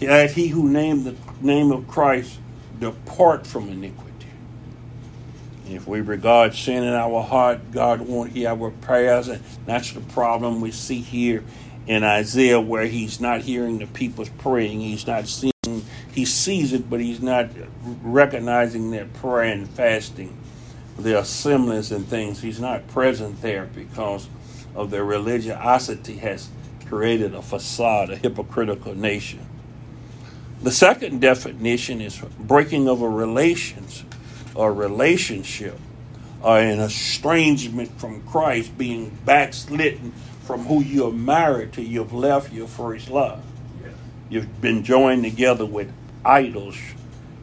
[0.00, 2.38] That he who named the name of Christ
[2.78, 4.10] depart from iniquity.
[5.68, 10.00] If we regard sin in our heart, God won't hear our prayers, and that's the
[10.00, 11.44] problem we see here
[11.86, 14.80] in Isaiah, where He's not hearing the people's praying.
[14.80, 15.52] He's not seeing.
[16.12, 17.50] He sees it, but He's not
[18.02, 20.36] recognizing that prayer and fasting,
[20.98, 22.42] their assemblies and things.
[22.42, 24.28] He's not present there because
[24.74, 26.48] of their religiosity has
[26.86, 29.46] created a facade, a hypocritical nation.
[30.62, 34.04] The second definition is breaking of a relations
[34.54, 35.78] or relationship
[36.42, 40.12] or an estrangement from Christ, being backslidden
[40.44, 43.42] from who you're married to, you've left your first love.
[44.28, 45.92] You've been joined together with
[46.24, 46.78] idols.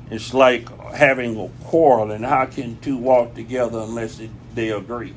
[0.09, 4.21] It's like having a quarrel, and how can two walk together unless
[4.55, 5.13] they agree?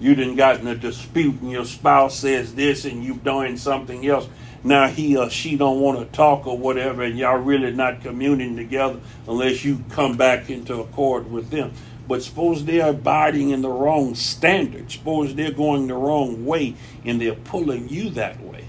[0.00, 4.06] You didn't got in a dispute, and your spouse says this, and you've done something
[4.06, 4.28] else
[4.64, 8.56] now he or she don't want to talk or whatever, and y'all really not communing
[8.56, 11.72] together unless you come back into accord with them.
[12.06, 14.90] But suppose they're abiding in the wrong standard.
[14.90, 18.64] Suppose they're going the wrong way and they're pulling you that way.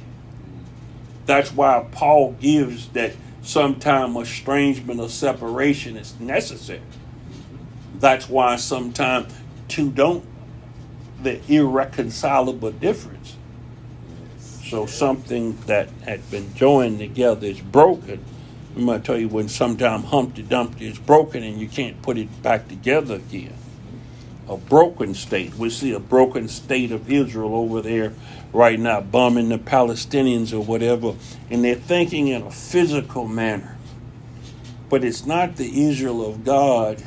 [1.25, 6.81] That's why Paul gives that sometime estrangement or separation is necessary.
[7.99, 9.33] That's why sometimes
[9.67, 10.25] two don't
[11.21, 13.37] the irreconcilable difference
[14.73, 18.23] so something that had been joined together is broken.
[18.75, 22.17] I'm going to tell you when sometime Humpty Dumpty is broken and you can't put
[22.17, 23.53] it back together again.
[24.53, 25.55] A broken state.
[25.55, 28.13] We see a broken state of Israel over there
[28.53, 31.15] right now, bombing the Palestinians or whatever,
[31.49, 33.75] and they're thinking in a physical manner.
[34.89, 37.03] But it's not the Israel of God,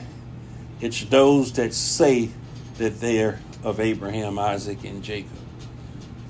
[0.81, 2.31] it's those that say
[2.79, 5.31] that they're of Abraham, Isaac, and Jacob.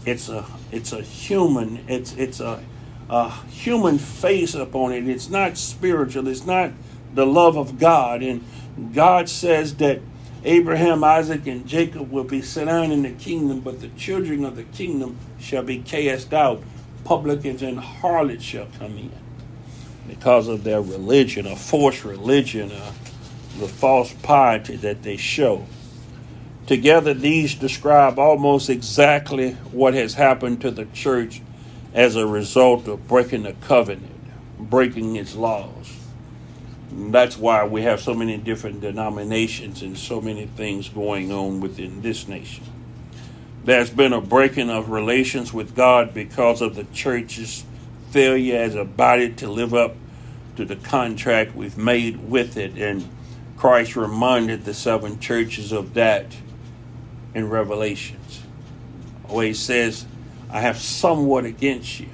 [0.05, 1.83] It's a it's a human.
[1.88, 2.62] It's it's a,
[3.09, 5.09] a human face upon it.
[5.09, 6.29] It's not spiritual.
[6.29, 6.72] It's not
[7.14, 8.22] the love of God.
[8.22, 8.44] And
[8.94, 10.00] God says that
[10.46, 14.54] Abraham, Isaac, and Jacob will be set down in the kingdom, but the children of
[14.54, 16.62] the kingdom shall be cast out.
[17.04, 19.12] Publicans and harlots shall come in
[20.09, 22.92] because of their religion, a false religion, uh,
[23.59, 25.66] the false piety that they show.
[26.66, 31.40] Together, these describe almost exactly what has happened to the church
[31.94, 34.12] as a result of breaking the covenant,
[34.59, 35.95] breaking its laws.
[36.96, 42.00] That's why we have so many different denominations and so many things going on within
[42.00, 42.64] this nation.
[43.64, 47.64] There's been a breaking of relations with God because of the church's
[48.11, 49.94] failure as a body to live up
[50.56, 52.78] to the contract we've made with it.
[52.78, 53.06] And
[53.59, 56.35] Christ reminded the seven churches of that
[57.35, 58.40] in Revelations,
[59.24, 60.06] where he says,
[60.50, 62.09] I have somewhat against you.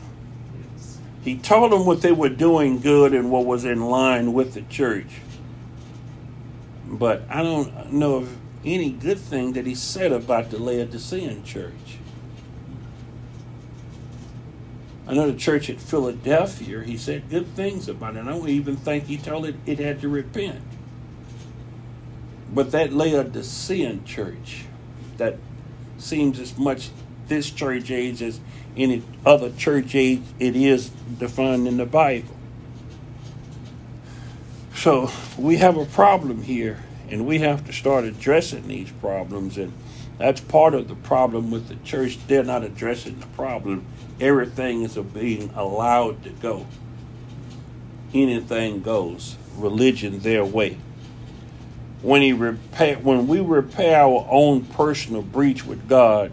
[1.23, 4.63] He told them what they were doing good and what was in line with the
[4.63, 5.21] church.
[6.87, 11.99] But I don't know of any good thing that he said about the Laodicean church.
[15.07, 18.21] I know the church at Philadelphia, he said good things about it.
[18.21, 20.63] I don't even think he told it it had to repent.
[22.55, 24.65] But that Laodicean church,
[25.17, 25.39] that
[25.99, 26.91] seems as much
[27.29, 28.41] this church age as
[28.77, 32.37] any other church age it is defined in the Bible.
[34.75, 39.57] So we have a problem here, and we have to start addressing these problems.
[39.59, 39.73] And
[40.19, 42.19] that's part of the problem with the church.
[42.27, 43.85] They're not addressing the problem.
[44.21, 46.67] Everything is being allowed to go.
[48.13, 49.37] Anything goes.
[49.57, 50.79] Religion their way
[52.03, 56.33] when he repair when we repair our own personal breach with God,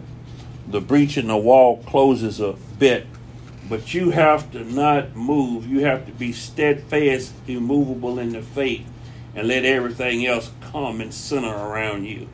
[0.70, 3.06] the breach in the wall closes a bit,
[3.68, 5.66] but you have to not move.
[5.66, 8.86] You have to be steadfast, immovable in the faith,
[9.34, 12.28] and let everything else come and center around you.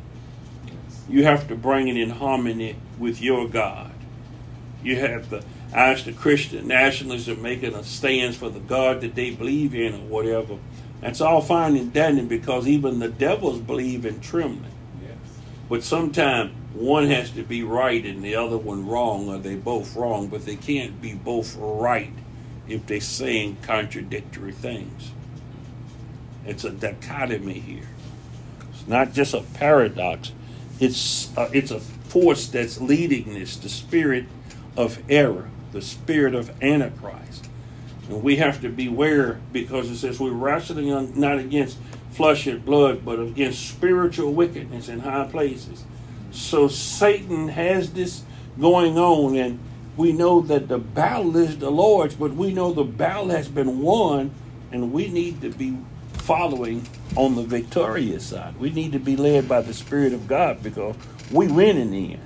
[1.08, 3.92] You have to bring it in harmony with your God.
[4.82, 9.14] You have to ask the Christian nationalists are making a stance for the God that
[9.14, 10.58] they believe in or whatever
[11.00, 14.72] that's all fine and dandy because even the devils believe in trembling.
[15.68, 19.96] But sometimes one has to be right and the other one wrong, or they both
[19.96, 22.12] wrong, but they can't be both right
[22.68, 25.12] if they're saying contradictory things.
[26.44, 27.88] It's a dichotomy here.
[28.70, 30.32] It's not just a paradox.
[30.78, 34.26] It's uh, it's a force that's leading this, the spirit
[34.76, 37.48] of error, the spirit of antichrist.
[38.08, 41.78] And we have to beware because it says we're wrestling not against
[42.16, 45.84] flesh and blood, but against spiritual wickedness in high places.
[46.30, 48.22] So Satan has this
[48.58, 49.58] going on, and
[49.96, 53.80] we know that the battle is the Lord's, but we know the battle has been
[53.80, 54.30] won,
[54.72, 55.76] and we need to be
[56.14, 56.86] following
[57.16, 58.56] on the victorious side.
[58.58, 60.96] We need to be led by the Spirit of God because
[61.30, 62.22] we win in the end.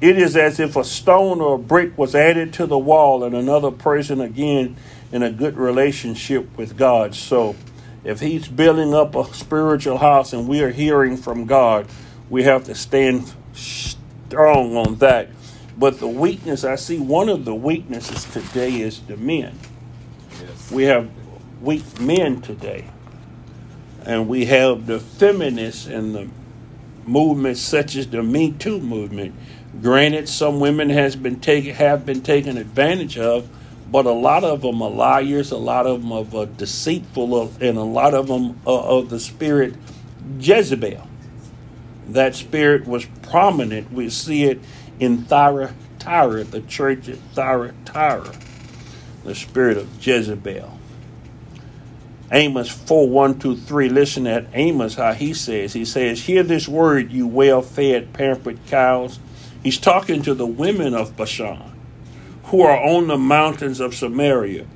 [0.00, 3.34] It is as if a stone or a brick was added to the wall and
[3.34, 4.76] another person again
[5.12, 7.14] in a good relationship with God.
[7.14, 7.56] So,
[8.04, 11.86] if He's building up a spiritual house and we are hearing from God,
[12.30, 15.28] we have to stand strong on that.
[15.76, 19.58] But the weakness, I see one of the weaknesses today is the men.
[20.40, 20.70] Yes.
[20.70, 21.10] We have
[21.60, 22.90] weak men today.
[24.04, 26.28] And we have the feminists and the
[27.06, 29.34] movements such as the Me Too movement
[29.82, 33.48] Granted, some women has been taken have been taken advantage of,
[33.90, 35.50] but a lot of them are liars.
[35.50, 39.20] A lot of them are uh, deceitful, and a lot of them are of the
[39.20, 39.74] spirit
[40.38, 41.06] Jezebel.
[42.08, 43.92] That spirit was prominent.
[43.92, 44.60] We see it
[44.98, 48.32] in Thyatira, the church at Thyatira,
[49.24, 50.78] the spirit of Jezebel.
[52.30, 53.88] Amos 4 1 2 3.
[53.88, 55.72] Listen at Amos, how he says.
[55.72, 59.18] He says, Hear this word, you well fed, pampered cows
[59.62, 61.77] He's talking to the women of Bashan
[62.48, 64.66] who are on the mountains of Samaria,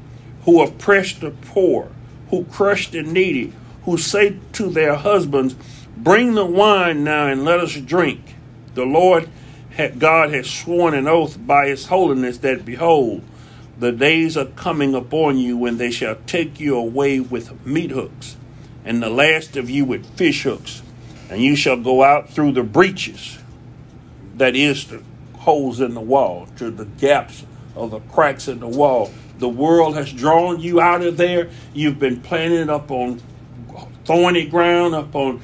[0.45, 1.91] who oppress the poor,
[2.29, 3.53] who crush the needy,
[3.85, 5.55] who say to their husbands,
[5.97, 8.35] Bring the wine now and let us drink.
[8.75, 9.29] The Lord
[9.99, 13.23] God has sworn an oath by his holiness that, behold,
[13.79, 18.37] the days are coming upon you when they shall take you away with meat hooks,
[18.85, 20.83] and the last of you with fish hooks,
[21.31, 23.39] and you shall go out through the breaches
[24.37, 25.03] that is the
[25.39, 27.45] holes in the wall, to the gaps
[27.75, 29.11] or the cracks in the wall.
[29.39, 31.51] The world has drawn you out of there.
[31.75, 33.21] You've been planted up on
[34.05, 35.41] thorny ground, up on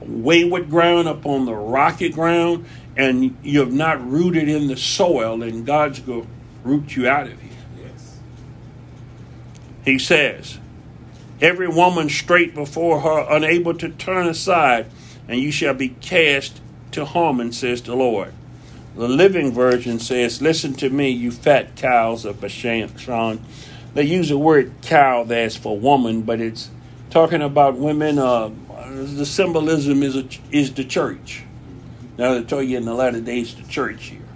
[0.00, 2.66] wayward ground, up on the rocky ground,
[2.96, 6.28] and you have not rooted in the soil, and God's going to
[6.64, 7.50] root you out of here.
[7.80, 8.18] Yes.
[9.84, 10.58] He says,
[11.40, 14.86] Every woman straight before her, unable to turn aside,
[15.28, 16.60] and you shall be cast
[16.92, 18.32] to Harmon, says the Lord.
[18.98, 23.40] The Living Version says, Listen to me, you fat cows of Bashan.
[23.94, 26.68] They use the word cow that's for woman, but it's
[27.08, 28.18] talking about women.
[28.18, 28.50] Uh,
[28.88, 31.44] the symbolism is, a, is the church.
[32.18, 34.27] Now, they tell you in the latter days, the church here.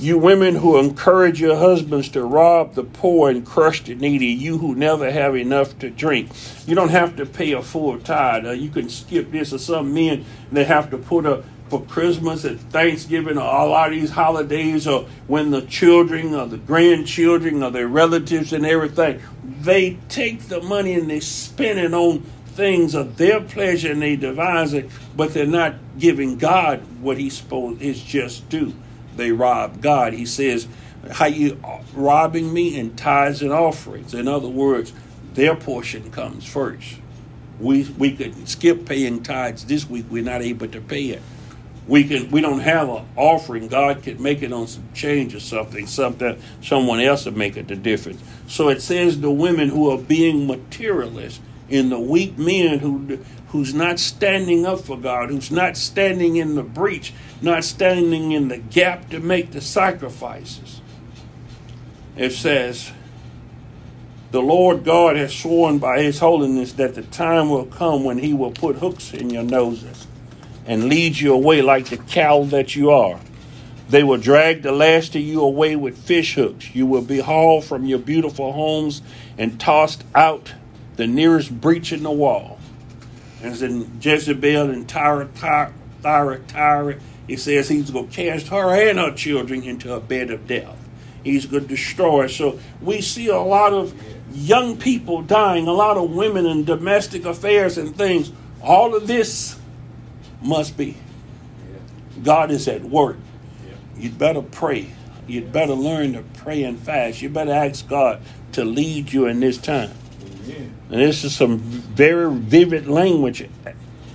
[0.00, 4.58] You women who encourage your husbands to rob the poor and crush the needy, you
[4.58, 6.30] who never have enough to drink.
[6.68, 8.46] You don't have to pay a full tithe.
[8.46, 9.52] Uh, you can skip this.
[9.52, 13.88] Or some men they have to put up for Christmas and Thanksgiving or a lot
[13.88, 19.20] of these holidays or when the children or the grandchildren or their relatives and everything,
[19.42, 24.14] they take the money and they spend it on things of their pleasure and they
[24.14, 28.72] devise it, but they're not giving God what He's supposed is just due
[29.18, 30.14] they rob God.
[30.14, 30.66] He says,
[31.12, 31.60] How you
[31.92, 34.14] robbing me in tithes and offerings?
[34.14, 34.94] In other words,
[35.34, 36.96] their portion comes first.
[37.60, 40.06] We we could skip paying tithes this week.
[40.08, 41.22] We're not able to pay it.
[41.86, 43.68] We can we don't have an offering.
[43.68, 45.86] God could make it on some change or something.
[45.86, 48.22] Something someone else will make it the difference.
[48.46, 51.40] So it says the women who are being materialists
[51.70, 53.18] and the weak men who
[53.48, 58.48] who's not standing up for God, who's not standing in the breach, not standing in
[58.48, 60.80] the gap to make the sacrifices.
[62.16, 62.92] It says,
[64.32, 68.34] The Lord God has sworn by his holiness that the time will come when he
[68.34, 70.06] will put hooks in your noses
[70.66, 73.18] and lead you away like the cow that you are.
[73.88, 76.74] They will drag the last of you away with fish hooks.
[76.74, 79.00] You will be hauled from your beautiful homes
[79.38, 80.52] and tossed out
[80.96, 82.57] the nearest breach in the wall
[83.42, 85.72] as in Jezebel and Tyra, Tyra,
[86.46, 90.46] Tyra, it says he's going to cast her and her children into a bed of
[90.46, 90.76] death.
[91.22, 92.26] He's going to destroy.
[92.26, 93.94] So we see a lot of
[94.32, 98.32] young people dying, a lot of women in domestic affairs and things.
[98.62, 99.58] All of this
[100.42, 100.96] must be.
[102.22, 103.16] God is at work.
[103.96, 104.90] You'd better pray.
[105.26, 107.20] You'd better learn to pray and fast.
[107.20, 108.20] You better ask God
[108.52, 109.90] to lead you in this time.
[110.90, 113.46] And this is some very vivid language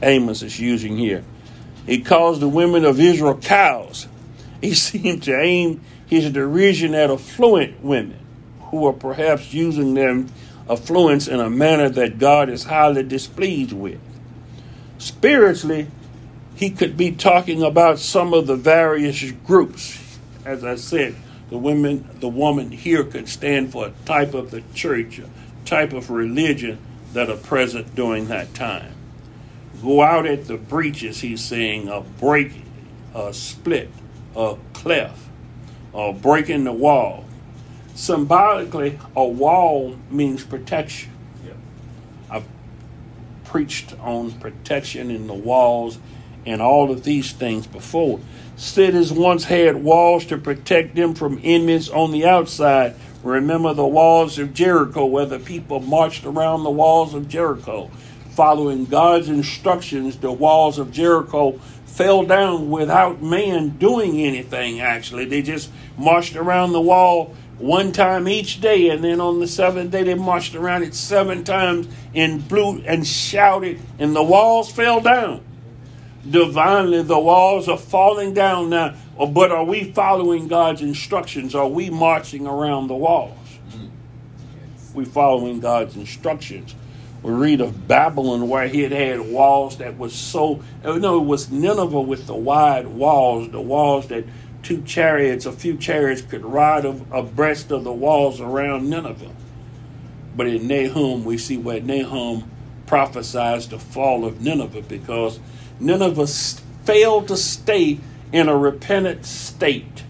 [0.02, 1.24] Amos is using here.
[1.86, 4.08] He calls the women of Israel cows.
[4.62, 8.20] He seemed to aim his derision at affluent women
[8.62, 10.26] who are perhaps using their
[10.70, 14.00] affluence in a manner that God is highly displeased with.
[14.98, 15.88] Spiritually,
[16.56, 20.00] he could be talking about some of the various groups.
[20.46, 21.16] As I said,
[21.50, 25.22] the women, the woman here could stand for a type of the church,
[25.66, 26.80] type of religion
[27.14, 28.93] that are present during that time.
[29.82, 32.51] Go out at the breaches, he's saying, a break,
[33.14, 33.89] a split,
[34.36, 35.20] a cleft,
[35.91, 37.26] or breaking the wall.
[37.95, 41.11] Symbolically, a wall means protection.
[41.45, 41.53] Yeah.
[42.30, 42.45] I've
[43.43, 45.99] preached on protection in the walls
[46.45, 48.20] and all of these things before.
[48.55, 52.95] Cities once had walls to protect them from enemies on the outside.
[53.24, 57.90] Remember the walls of Jericho, where the people marched around the walls of Jericho.
[58.32, 65.26] Following God's instructions, the walls of Jericho fell down without man doing anything, actually.
[65.26, 69.92] They just marched around the wall one time each day, and then on the seventh
[69.92, 75.00] day they marched around it seven times and blew and shouted, and the walls fell
[75.00, 75.42] down.
[76.30, 78.96] Divinely, the walls are falling down now.
[79.18, 81.53] But are we following God's instructions?
[81.53, 83.38] Are we marching around the walls?
[83.70, 84.93] Mm-hmm.
[84.95, 86.76] We following God's instructions.
[87.22, 90.61] We read of Babylon where he had had walls that was so.
[90.84, 94.26] Uh, no, it was Nineveh with the wide walls, the walls that
[94.61, 99.32] two chariots, a few chariots could ride abreast of the walls around Nineveh.
[100.36, 102.49] But in Nahum, we see where Nahum
[102.88, 105.39] prophesies the fall of Nineveh because
[105.80, 106.28] Nineveh
[106.84, 107.99] failed to stay
[108.34, 110.04] in a repentant state.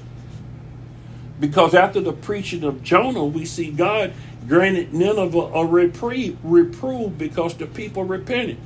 [1.40, 4.14] Because after the preaching of Jonah, we see God
[4.48, 6.38] granted Nineveh a reprieve,
[7.18, 8.58] because the people repented.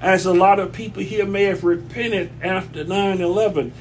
[0.00, 3.72] As a lot of people here may have repented after 9 11,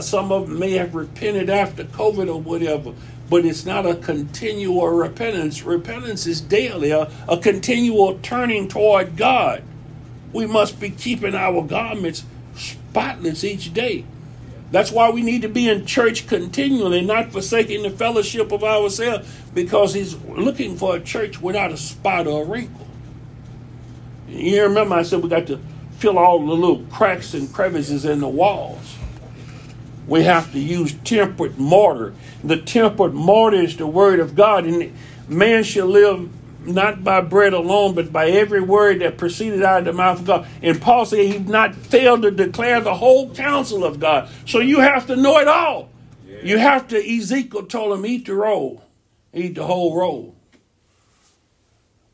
[0.00, 2.92] some of them may have repented after COVID or whatever,
[3.30, 5.62] but it's not a continual repentance.
[5.62, 9.62] Repentance is daily, a, a continual turning toward God.
[10.32, 12.24] We must be keeping our garments
[12.96, 14.06] spotless each day.
[14.70, 19.28] That's why we need to be in church continually, not forsaking the fellowship of ourselves,
[19.52, 22.86] because He's looking for a church without a spot or a wrinkle.
[24.28, 25.60] You remember I said we got to
[25.98, 28.96] fill all the little cracks and crevices in the walls.
[30.06, 32.14] We have to use tempered mortar.
[32.42, 34.96] The tempered mortar is the word of God, and
[35.28, 36.30] man shall live
[36.66, 40.26] not by bread alone, but by every word that proceeded out of the mouth of
[40.26, 40.46] God.
[40.62, 44.28] And Paul said he not failed to declare the whole counsel of God.
[44.46, 45.90] So you have to know it all.
[46.26, 46.38] Yeah.
[46.42, 48.84] You have to, Ezekiel told him, eat the roll,
[49.32, 50.36] eat the whole roll.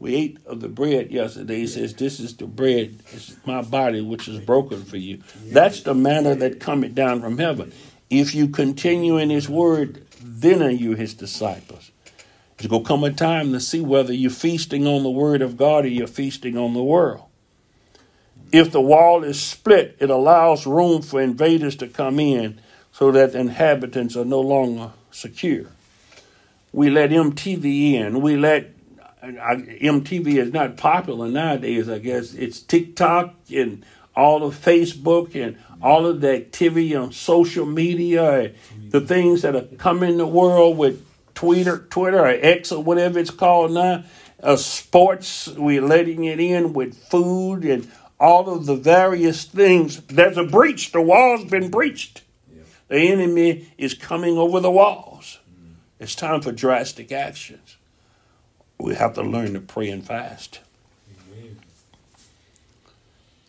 [0.03, 1.59] We ate of the bread yesterday.
[1.59, 5.23] He says, This is the bread, it's my body which is broken for you.
[5.45, 7.73] That's the manna that cometh down from heaven.
[8.11, 11.92] If you continue in his word, then are you his disciples.
[12.63, 15.57] There's going to come a time to see whether you're feasting on the Word of
[15.57, 17.25] God or you're feasting on the world.
[18.53, 22.61] If the wall is split, it allows room for invaders to come in
[22.93, 25.67] so that the inhabitants are no longer secure.
[26.73, 28.21] We let MTV in.
[28.21, 28.71] We let
[29.25, 32.33] MTV is not popular nowadays, I guess.
[32.33, 33.85] It's TikTok and
[34.15, 38.53] all of Facebook and all of the activity on social media,
[38.91, 41.05] the things that are coming in the world with
[41.43, 44.05] Twitter, Twitter or X or whatever it's called now.
[44.41, 47.91] Uh, sports, we're letting it in with food and
[48.21, 50.01] all of the various things.
[50.03, 50.93] There's a breach.
[50.93, 52.23] The wall's been breached.
[52.49, 52.63] Yeah.
[52.87, 55.41] The enemy is coming over the walls.
[55.51, 55.75] Mm.
[55.99, 57.77] It's time for drastic actions.
[58.79, 60.61] We have to learn to pray and fast.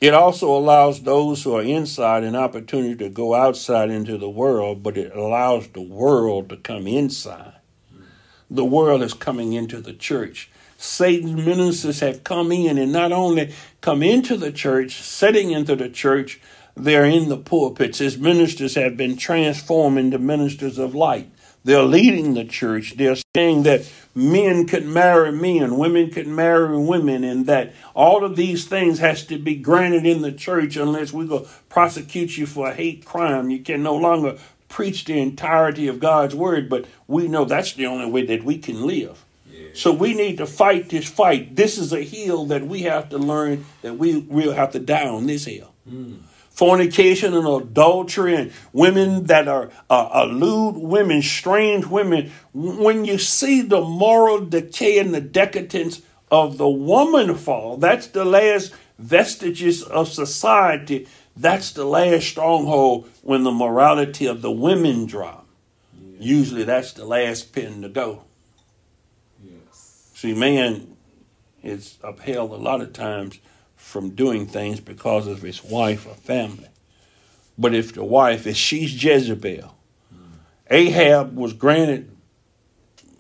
[0.01, 4.81] It also allows those who are inside an opportunity to go outside into the world,
[4.81, 7.52] but it allows the world to come inside
[8.49, 10.49] the world is coming into the church.
[10.77, 15.89] Satan's ministers have come in and not only come into the church, setting into the
[15.89, 16.41] church,
[16.75, 17.99] they're in the pulpits.
[17.99, 21.29] His ministers have been transformed into ministers of light.
[21.63, 22.95] They're leading the church.
[22.97, 28.35] They're saying that men could marry men, women could marry women, and that all of
[28.35, 32.69] these things has to be granted in the church unless we go prosecute you for
[32.69, 33.49] a hate crime.
[33.49, 34.37] You can no longer
[34.73, 38.57] preach the entirety of God's word, but we know that's the only way that we
[38.57, 39.23] can live.
[39.47, 39.67] Yeah.
[39.75, 41.55] So we need to fight this fight.
[41.55, 45.07] This is a hill that we have to learn that we will have to die
[45.07, 45.71] on this hill.
[45.87, 46.21] Mm.
[46.49, 52.31] Fornication and adultery and women that are uh, lewd women, strange women.
[52.51, 56.01] When you see the moral decay and the decadence
[56.31, 63.43] of the woman fall, that's the last vestiges of society that's the last stronghold when
[63.43, 65.47] the morality of the women drop.
[66.19, 68.23] Usually that's the last pin to go.
[69.43, 70.11] Yes.
[70.13, 70.95] See, man
[71.63, 73.39] is upheld a lot of times
[73.75, 76.67] from doing things because of his wife or family.
[77.57, 79.75] But if the wife, if she's Jezebel,
[80.13, 80.19] mm.
[80.69, 82.15] Ahab was granted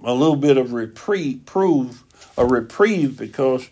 [0.03, 2.03] a little bit of reprieve, prove,
[2.37, 3.69] a reprieve because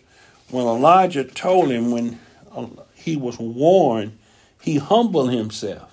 [0.50, 2.18] when Elijah told him when
[2.54, 4.18] uh, he was warned
[4.62, 5.88] he humbled himself.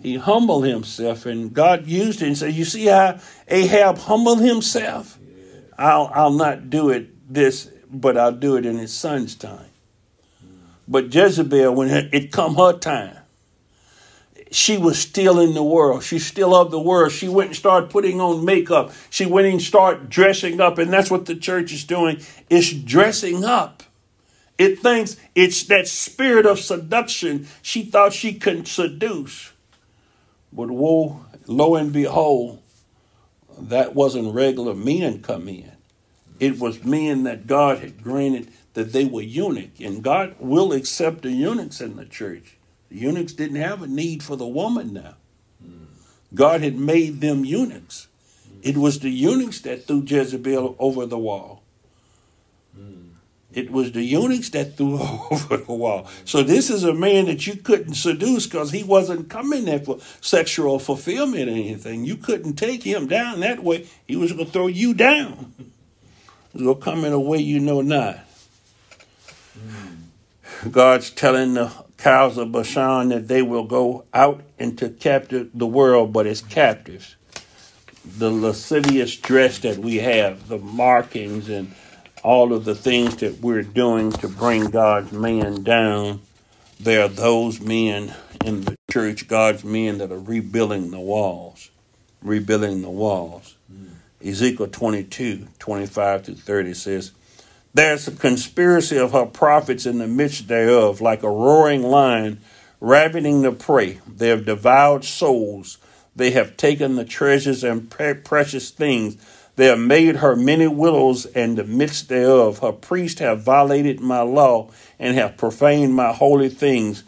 [0.00, 5.18] He humbled himself, and God used it and said, You see how Ahab humbled himself?
[5.76, 9.66] I'll, I'll not do it this, but I'll do it in his son's time.
[10.86, 13.16] But Jezebel, when it come her time,
[14.52, 16.04] she was still in the world.
[16.04, 17.10] She's still of the world.
[17.10, 18.92] She went and started putting on makeup.
[19.10, 22.20] She went and started dressing up, and that's what the church is doing.
[22.48, 23.77] It's dressing up.
[24.58, 27.46] It thinks it's that spirit of seduction.
[27.62, 29.52] She thought she could seduce.
[30.52, 32.60] But woe, lo and behold,
[33.56, 35.72] that wasn't regular men come in.
[36.40, 41.22] It was men that God had granted that they were eunuch, and God will accept
[41.22, 42.56] the eunuchs in the church.
[42.90, 45.14] The eunuchs didn't have a need for the woman now.
[46.34, 48.06] God had made them eunuchs.
[48.62, 51.57] It was the eunuchs that threw Jezebel over the wall.
[53.58, 55.00] It was the eunuchs that threw
[55.32, 56.06] over the wall.
[56.24, 59.98] So this is a man that you couldn't seduce because he wasn't coming there for
[60.20, 62.04] sexual fulfillment or anything.
[62.04, 63.88] You couldn't take him down that way.
[64.06, 65.52] He was going to throw you down.
[65.58, 65.64] He
[66.52, 68.20] was going to come in a way you know not.
[69.54, 70.70] Hmm.
[70.70, 76.12] God's telling the cows of Bashan that they will go out into captive the world,
[76.12, 77.16] but as captives.
[78.04, 81.74] The lascivious dress that we have, the markings and
[82.28, 86.20] all of the things that we're doing to bring God's man down,
[86.78, 88.14] there are those men
[88.44, 91.70] in the church, God's men that are rebuilding the walls,
[92.20, 93.56] rebuilding the walls.
[93.72, 93.92] Mm.
[94.22, 97.12] Ezekiel 22, 25 to 30 says,
[97.72, 102.42] There's a conspiracy of her prophets in the midst thereof, like a roaring lion
[102.78, 104.00] ravening the prey.
[104.06, 105.78] They have devoured souls.
[106.14, 109.16] They have taken the treasures and precious things
[109.58, 112.60] they have made her many willows in the midst thereof.
[112.60, 117.02] Her priests have violated my law and have profaned my holy things.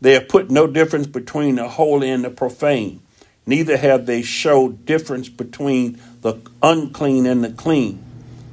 [0.00, 3.02] They have put no difference between the holy and the profane.
[3.46, 8.00] Neither have they showed difference between the unclean and the clean.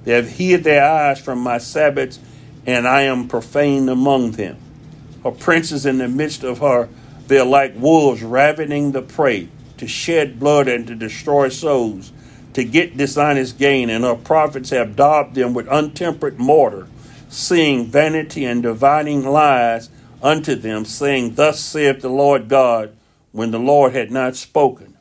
[0.05, 2.17] They have hid their eyes from my Sabbaths,
[2.65, 4.57] and I am profane among them.
[5.23, 6.89] Her princes in the midst of her,
[7.27, 12.11] they are like wolves ravening the prey, to shed blood and to destroy souls
[12.55, 16.87] to get dishonest gain, and her prophets have daubed them with untempered mortar,
[17.27, 19.89] seeing vanity and dividing lies
[20.23, 22.95] unto them, saying, Thus saith the Lord God,
[23.33, 24.95] when the Lord had not spoken.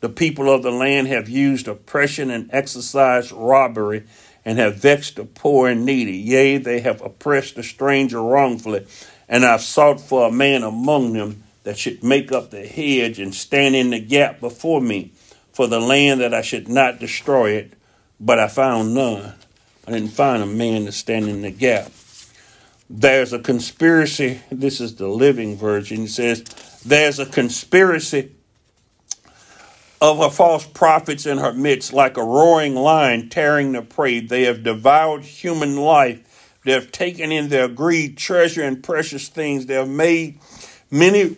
[0.00, 4.04] The people of the land have used oppression and exercised robbery,
[4.44, 6.18] and have vexed the poor and needy.
[6.18, 8.86] Yea, they have oppressed the stranger wrongfully,
[9.26, 13.34] and I've sought for a man among them that should make up the hedge and
[13.34, 15.12] stand in the gap before me
[15.52, 17.72] for the land that I should not destroy it,
[18.18, 19.34] but I found none.
[19.86, 21.90] I didn't find a man to stand in the gap.
[22.88, 24.40] There's a conspiracy.
[24.50, 26.04] This is the living version.
[26.04, 26.42] It says,
[26.84, 28.32] There's a conspiracy
[30.00, 34.20] of her false prophets in her midst, like a roaring lion tearing the prey.
[34.20, 36.58] They have devoured human life.
[36.64, 39.66] They have taken in their greed treasure and precious things.
[39.66, 40.40] They have made
[40.90, 41.36] many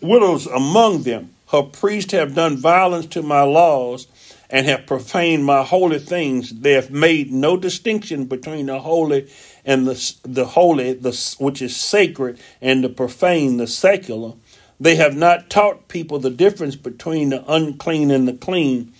[0.00, 1.30] widows among them.
[1.50, 4.06] Her priests have done violence to my laws
[4.48, 6.50] and have profaned my holy things.
[6.50, 9.28] They have made no distinction between the holy
[9.64, 14.34] and the, the holy, the, which is sacred, and the profane, the secular.
[14.78, 18.92] They have not taught people the difference between the unclean and the clean.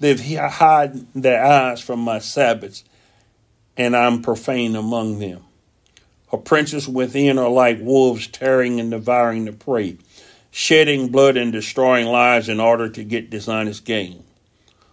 [0.00, 2.82] They've hid their eyes from my Sabbaths,
[3.76, 5.44] and I'm profane among them.
[6.32, 9.98] Her princes within are like wolves tearing and devouring the prey
[10.52, 14.22] shedding blood and destroying lives in order to get dishonest gain.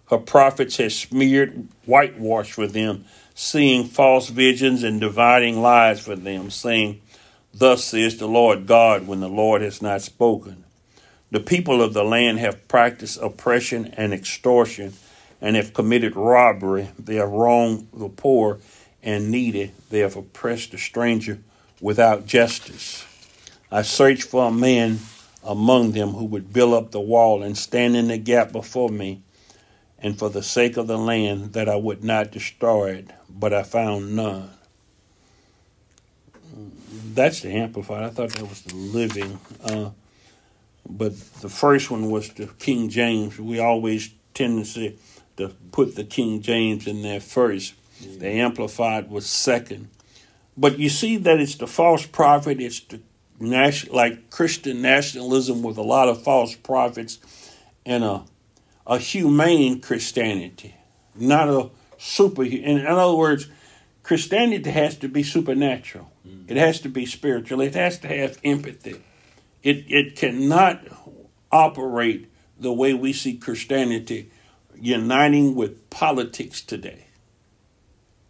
[0.09, 3.05] Her prophets have smeared whitewash for them,
[3.35, 7.01] seeing false visions and dividing lies for them, saying,
[7.53, 10.63] Thus says the Lord God, when the Lord has not spoken.
[11.29, 14.93] The people of the land have practiced oppression and extortion
[15.41, 16.89] and have committed robbery.
[16.97, 18.59] They have wronged the poor
[19.03, 19.73] and needy.
[19.89, 21.39] They have oppressed the stranger
[21.81, 23.05] without justice.
[23.71, 24.99] I searched for a man
[25.43, 29.21] among them who would build up the wall and stand in the gap before me,
[29.97, 33.63] and for the sake of the land that I would not destroy it, but I
[33.63, 34.51] found none.
[37.13, 38.03] That's the Amplified.
[38.03, 39.39] I thought that was the Living.
[39.63, 39.89] Uh,
[40.89, 43.37] but the first one was the King James.
[43.39, 44.93] We always tend to
[45.37, 47.73] to put the King James in there first.
[48.01, 49.89] The Amplified was second.
[50.57, 52.99] But you see that it's the false prophet, it's the
[53.39, 57.19] nation, like Christian nationalism with a lot of false prophets
[57.85, 58.23] and a,
[58.85, 60.75] a humane Christianity,
[61.15, 62.43] not a super.
[62.43, 63.47] In, in other words,
[64.03, 66.11] Christianity has to be supernatural.
[66.27, 66.49] Mm.
[66.49, 67.61] It has to be spiritual.
[67.61, 69.01] It has to have empathy.
[69.63, 70.85] It it cannot
[71.51, 74.31] operate the way we see Christianity
[74.75, 77.05] uniting with politics today.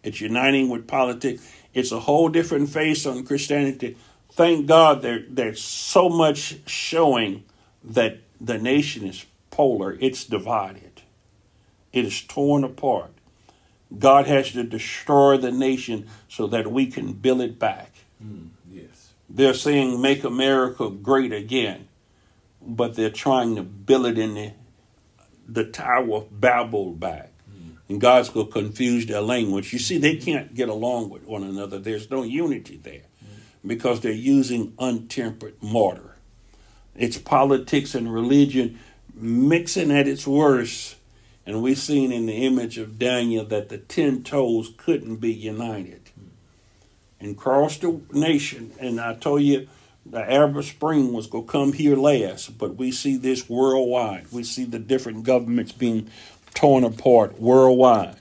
[0.04, 1.48] It's uniting with politics.
[1.74, 3.98] It's a whole different face on Christianity.
[4.32, 7.44] Thank God there, there's so much showing
[7.84, 11.02] that the nation is polar, it's divided,
[11.92, 13.12] it is torn apart.
[13.98, 17.92] God has to destroy the nation so that we can build it back.
[18.24, 19.14] Mm, yes.
[19.28, 21.88] They're saying, make America great again,
[22.62, 24.52] but they're trying to build it in the,
[25.48, 27.32] the Tower of Babel back.
[27.52, 27.78] Mm.
[27.90, 29.74] And God's going to confuse their language.
[29.74, 31.80] You see, they can't get along with one another.
[31.80, 33.09] There's no unity there.
[33.66, 36.16] Because they're using untempered mortar.
[36.96, 38.80] It's politics and religion
[39.14, 40.96] mixing at its worst
[41.50, 46.12] and we've seen in the image of Daniel that the ten toes couldn't be united.
[47.20, 49.68] And cross the nation, and I told you
[50.06, 54.32] the Arab Spring was going to come here last, but we see this worldwide.
[54.32, 56.12] We see the different governments being
[56.54, 58.18] torn apart worldwide.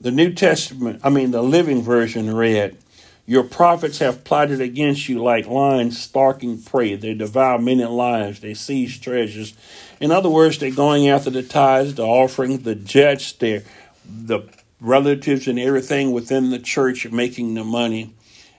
[0.00, 2.78] The New Testament, I mean, the Living Version read,
[3.26, 6.94] your prophets have plotted against you like lions stalking prey.
[6.94, 8.40] They devour men and lives.
[8.40, 9.54] They seize treasures.
[10.00, 13.64] In other words, they're going after the tithes, the offerings, the judge, their
[14.08, 14.42] the
[14.80, 18.14] relatives and everything within the church making the money,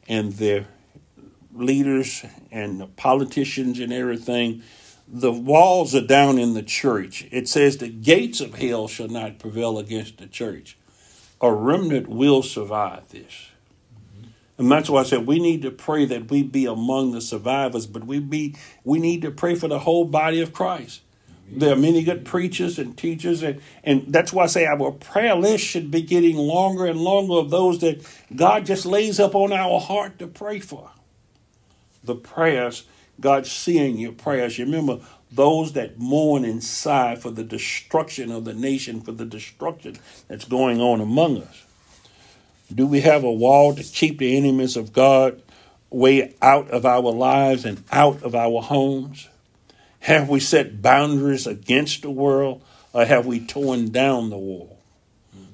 [0.09, 0.67] and their
[1.53, 4.61] leaders and the politicians and everything.
[5.07, 7.25] The walls are down in the church.
[7.31, 10.77] It says the gates of hell shall not prevail against the church.
[11.39, 13.51] A remnant will survive this.
[14.57, 17.85] And that's why I said we need to pray that we be among the survivors,
[17.85, 21.01] but we be we need to pray for the whole body of Christ.
[21.49, 25.33] There are many good preachers and teachers, and, and that's why I say our prayer
[25.33, 28.05] list should be getting longer and longer of those that
[28.35, 30.91] God just lays up on our heart to pray for.
[32.03, 32.85] The prayers,
[33.21, 34.57] God's seeing your prayers.
[34.57, 34.99] You remember
[35.31, 39.97] those that mourn and sigh for the destruction of the nation, for the destruction
[40.27, 41.66] that's going on among us.
[42.73, 45.41] Do we have a wall to keep the enemies of God
[45.89, 49.29] way out of our lives and out of our homes?
[50.01, 52.61] Have we set boundaries against the world
[52.93, 54.79] or have we torn down the wall?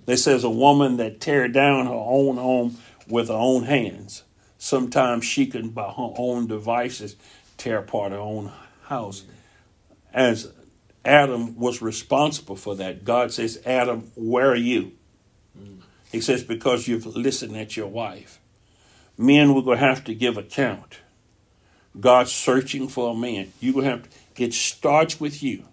[0.06, 4.24] They says a woman that tear down her own home with her own hands.
[4.58, 7.16] Sometimes she can, by her own devices,
[7.58, 8.52] tear apart her own
[8.84, 9.24] house.
[10.14, 10.52] As
[11.06, 14.94] Adam was responsible for that, God says, Adam, where are you?
[16.14, 18.40] He says, because you've listened at your wife.
[19.18, 21.00] Men, we're going to have to give account.
[22.00, 23.52] God's searching for a man.
[23.60, 24.04] You're going to have
[24.36, 25.66] to, it starts with you.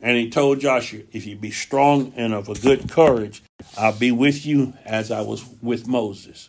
[0.00, 3.42] And he told Joshua, if you be strong and of a good courage,
[3.76, 6.48] I'll be with you as I was with Moses.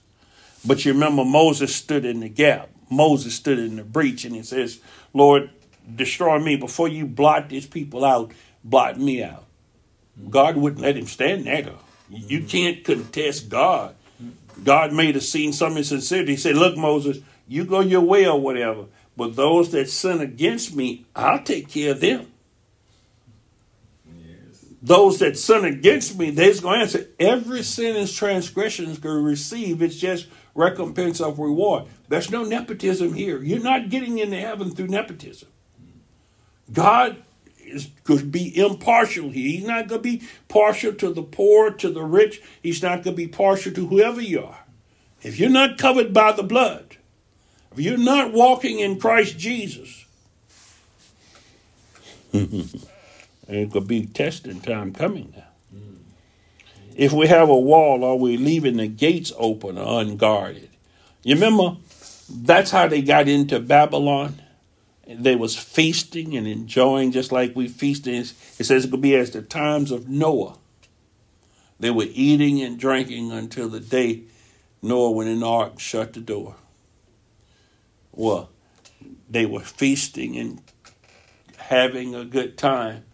[0.64, 2.70] But you remember Moses stood in the gap.
[2.92, 4.80] Moses stood in the breach and he says,
[5.16, 5.50] Lord,
[5.96, 8.32] destroy me before you blot these people out,
[8.64, 9.46] blot me out.
[10.30, 11.74] God wouldn't let him stand there.
[12.10, 13.96] You can't contest God.
[14.64, 16.32] God made a scene some insincerity.
[16.32, 18.86] He said, Look, Moses, you go your way or whatever.
[19.16, 22.28] But those that sin against me, I'll take care of them.
[24.06, 24.66] Yes.
[24.82, 27.08] Those that sin against me, they's going to answer.
[27.20, 29.82] Every sin is transgression is going to receive.
[29.82, 31.86] It's just recompense of reward.
[32.10, 33.42] There's no nepotism here.
[33.42, 35.50] You're not getting into heaven through nepotism.
[36.72, 37.24] God
[37.68, 39.48] is going to be impartial here.
[39.48, 42.42] He's not going to be partial to the poor, to the rich.
[42.62, 44.66] He's not going to be partial to whoever you are.
[45.22, 46.98] If you're not covered by the blood,
[47.72, 50.06] if you're not walking in Christ Jesus,
[52.34, 55.44] it could be testing time coming now.
[55.76, 55.98] Mm.
[56.96, 60.70] If we have a wall, are we leaving the gates open or unguarded?
[61.24, 61.78] You remember,
[62.30, 64.42] that's how they got into Babylon
[65.08, 68.32] they was feasting and enjoying just like we feasted.
[68.60, 70.58] It says it could be as the times of Noah.
[71.80, 74.24] They were eating and drinking until the day
[74.82, 76.56] Noah went in the ark shut the door.
[78.12, 78.50] Well,
[79.30, 80.62] they were feasting and
[81.58, 83.06] having a good time.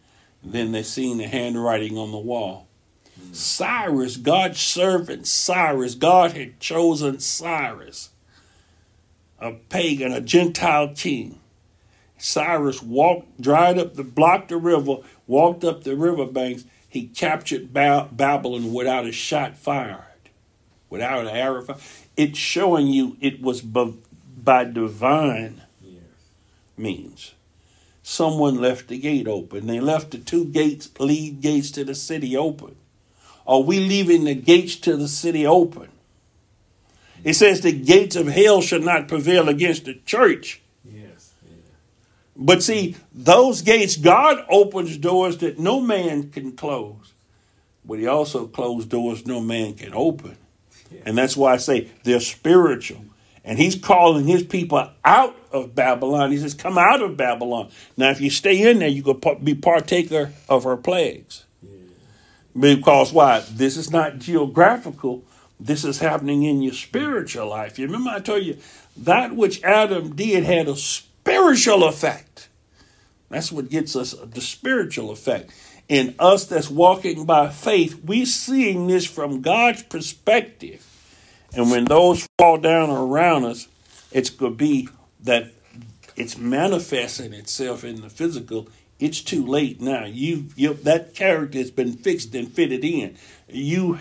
[0.43, 2.67] Then they seen the handwriting on the wall.
[3.31, 8.09] Cyrus, God's servant Cyrus, God had chosen Cyrus,
[9.39, 11.39] a pagan, a Gentile king
[12.23, 16.63] Cyrus walked, dried up the, blocked the river, walked up the riverbanks.
[16.87, 20.29] He captured ba- Babylon without a shot fired,
[20.89, 21.81] without an arrow fired.
[22.15, 23.97] It's showing you it was b-
[24.41, 25.63] by divine
[26.77, 27.33] means.
[28.03, 29.67] Someone left the gate open.
[29.67, 32.77] They left the two gates, lead gates to the city open.
[33.45, 35.89] Are we leaving the gates to the city open?
[37.25, 40.61] It says the gates of hell shall not prevail against the church.
[42.35, 47.13] But see, those gates, God opens doors that no man can close.
[47.85, 50.37] But he also closed doors no man can open.
[51.05, 53.03] And that's why I say they're spiritual.
[53.43, 56.31] And he's calling his people out of Babylon.
[56.31, 57.69] He says, Come out of Babylon.
[57.97, 61.45] Now, if you stay in there, you could be partaker of her plagues.
[62.57, 63.43] Because why?
[63.51, 65.25] This is not geographical.
[65.59, 67.77] This is happening in your spiritual life.
[67.77, 68.57] You remember I told you
[68.97, 72.49] that which Adam did had a spiritual effect.
[73.29, 75.51] That's what gets us the spiritual effect.
[75.89, 80.85] In us that's walking by faith, we seeing this from God's perspective.
[81.55, 83.67] And when those fall down around us,
[84.11, 84.89] it's going to be
[85.21, 85.51] that
[86.15, 88.69] it's manifesting itself in the physical.
[88.99, 90.05] It's too late now.
[90.05, 93.17] You, you that character has been fixed and fitted in.
[93.49, 93.99] You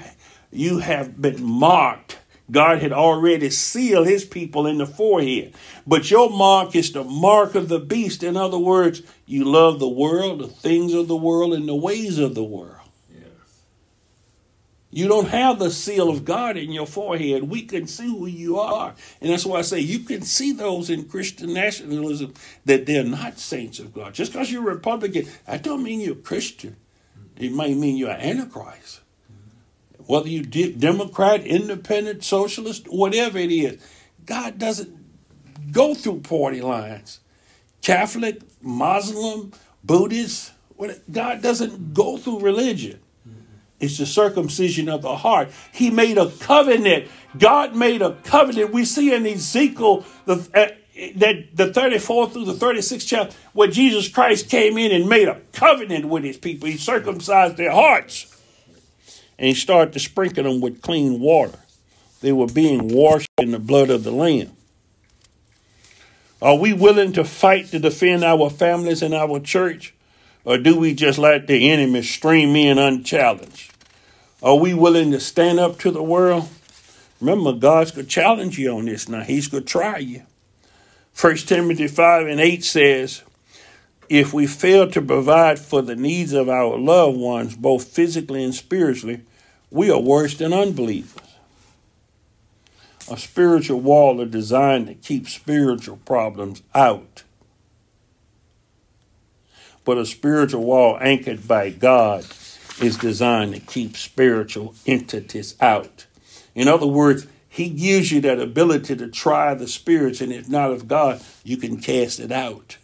[0.53, 2.19] you have been marked.
[2.51, 5.55] God had already sealed his people in the forehead.
[5.87, 8.23] But your mark is the mark of the beast.
[8.23, 12.19] In other words, you love the world, the things of the world, and the ways
[12.19, 12.77] of the world.
[14.95, 17.45] You don't have the seal of God in your forehead.
[17.45, 18.95] We can see who you are.
[19.23, 22.35] And that's why I say you can see those in Christian nationalism
[22.67, 24.13] that they're not saints of God.
[24.13, 26.77] Just because you're a Republican, I don't mean you're Christian.
[27.39, 29.01] It might mean you're an Antichrist.
[30.13, 33.83] Whether you de- Democrat, independent, socialist, whatever it is,
[34.27, 34.95] God doesn't
[35.73, 37.21] go through party lines.
[37.81, 39.53] Catholic, Muslim,
[39.83, 40.53] Buddhist,
[41.11, 43.01] God doesn't go through religion.
[43.81, 45.51] It's the circumcision of the heart.
[45.73, 47.09] He made a covenant.
[47.39, 48.71] God made a covenant.
[48.71, 50.69] We see in Ezekiel the, uh,
[51.17, 55.41] that the 34th through the 36th chapter where Jesus Christ came in and made a
[55.55, 56.69] covenant with his people.
[56.69, 58.32] He circumcised their hearts.
[59.43, 61.59] And he started to sprinkle them with clean water.
[62.21, 64.53] They were being washed in the blood of the Lamb.
[66.41, 69.95] Are we willing to fight to defend our families and our church?
[70.45, 73.73] Or do we just let the enemy stream in unchallenged?
[74.45, 76.49] Are we willing to stand up to the world?
[77.21, 79.23] Remember, God's going to challenge you on this now.
[79.23, 80.23] He's going to try you.
[81.21, 83.23] 1 Timothy 5 and 8 says,
[84.09, 88.55] If we fail to provide for the needs of our loved ones, both physically and
[88.55, 89.23] spiritually,
[89.73, 91.17] we are worse than unbelievers.
[93.11, 97.25] A spiritual wall is designed to keep spiritual problems out.
[99.85, 102.27] But a spiritual wall anchored by God
[102.81, 106.07] is designed to keep spiritual entities out.
[106.55, 110.71] In other words, he gives you that ability to try the spirits, and if not
[110.71, 112.77] of God, you can cast it out.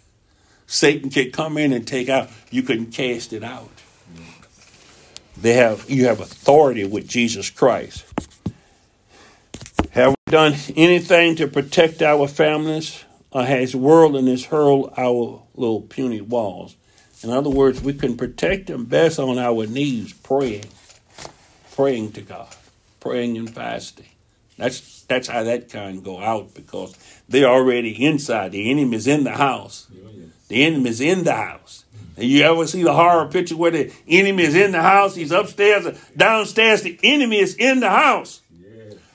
[0.66, 3.77] Satan can come in and take out, you can cast it out.
[5.40, 8.04] They have you have authority with Jesus Christ.
[9.90, 16.20] Have we done anything to protect our families, or has worldliness hurled our little puny
[16.20, 16.76] walls?
[17.22, 20.66] In other words, we can protect them best on our knees, praying,
[21.72, 22.54] praying to God,
[23.00, 24.06] praying and fasting.
[24.56, 26.96] That's that's how that kind go out because
[27.28, 28.52] they're already inside.
[28.52, 29.86] The enemy's in the house.
[29.92, 30.10] Oh,
[30.48, 31.84] the enemy's in the house.
[32.18, 35.14] And you ever see the horror picture where the enemy is in the house?
[35.14, 36.82] He's upstairs, downstairs.
[36.82, 38.42] The enemy is in the house.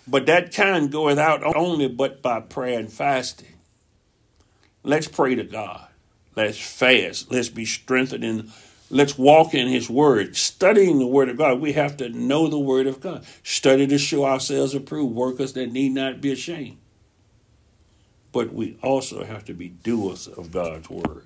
[0.08, 3.56] But that kind goeth out only but by prayer and fasting.
[4.84, 5.86] Let's pray to God.
[6.38, 7.30] Let's fast.
[7.30, 8.52] Let's be strengthened in.
[8.90, 10.38] Let's walk in His Word.
[10.38, 13.26] Studying the Word of God, we have to know the Word of God.
[13.44, 16.78] Study to show ourselves approved, workers that need not be ashamed.
[18.32, 21.26] But we also have to be doers of God's Word.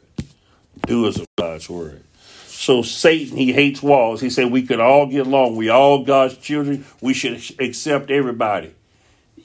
[0.81, 2.03] Doers of God's Word.
[2.47, 4.19] So Satan, he hates walls.
[4.19, 5.55] He said we could all get along.
[5.55, 6.85] We all God's children.
[7.01, 8.73] We should accept everybody.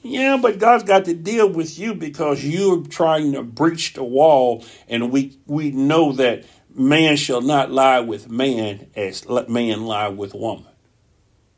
[0.01, 4.65] Yeah, but God's got to deal with you because you're trying to breach the wall,
[4.89, 6.43] and we we know that
[6.75, 10.67] man shall not lie with man as man lie with woman.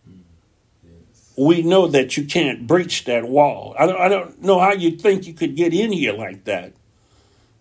[0.06, 0.20] Hmm.
[1.36, 3.76] We know that you can't breach that wall.
[3.80, 6.74] I don't, I don't know how you think you could get in here like that.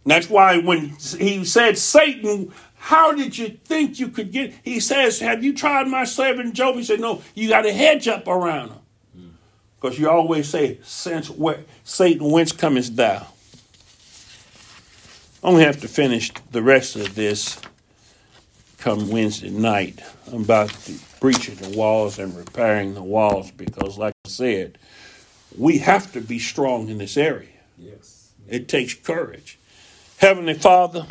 [0.07, 4.53] That's why when he said, Satan, how did you think you could get?
[4.63, 6.77] He says, Have you tried my servant Job?
[6.77, 8.79] He said, No, you got a hedge up around him.
[9.81, 13.27] Because you always say, since where Satan, whence comest thou?
[15.43, 17.61] I'm going to have to finish the rest of this
[18.79, 20.03] come Wednesday night.
[20.33, 24.79] I'm about to breaching the walls and repairing the walls because, like I said,
[25.57, 27.49] we have to be strong in this area.
[27.79, 28.33] Yes.
[28.49, 29.59] It takes courage.
[30.19, 31.07] Heavenly Father,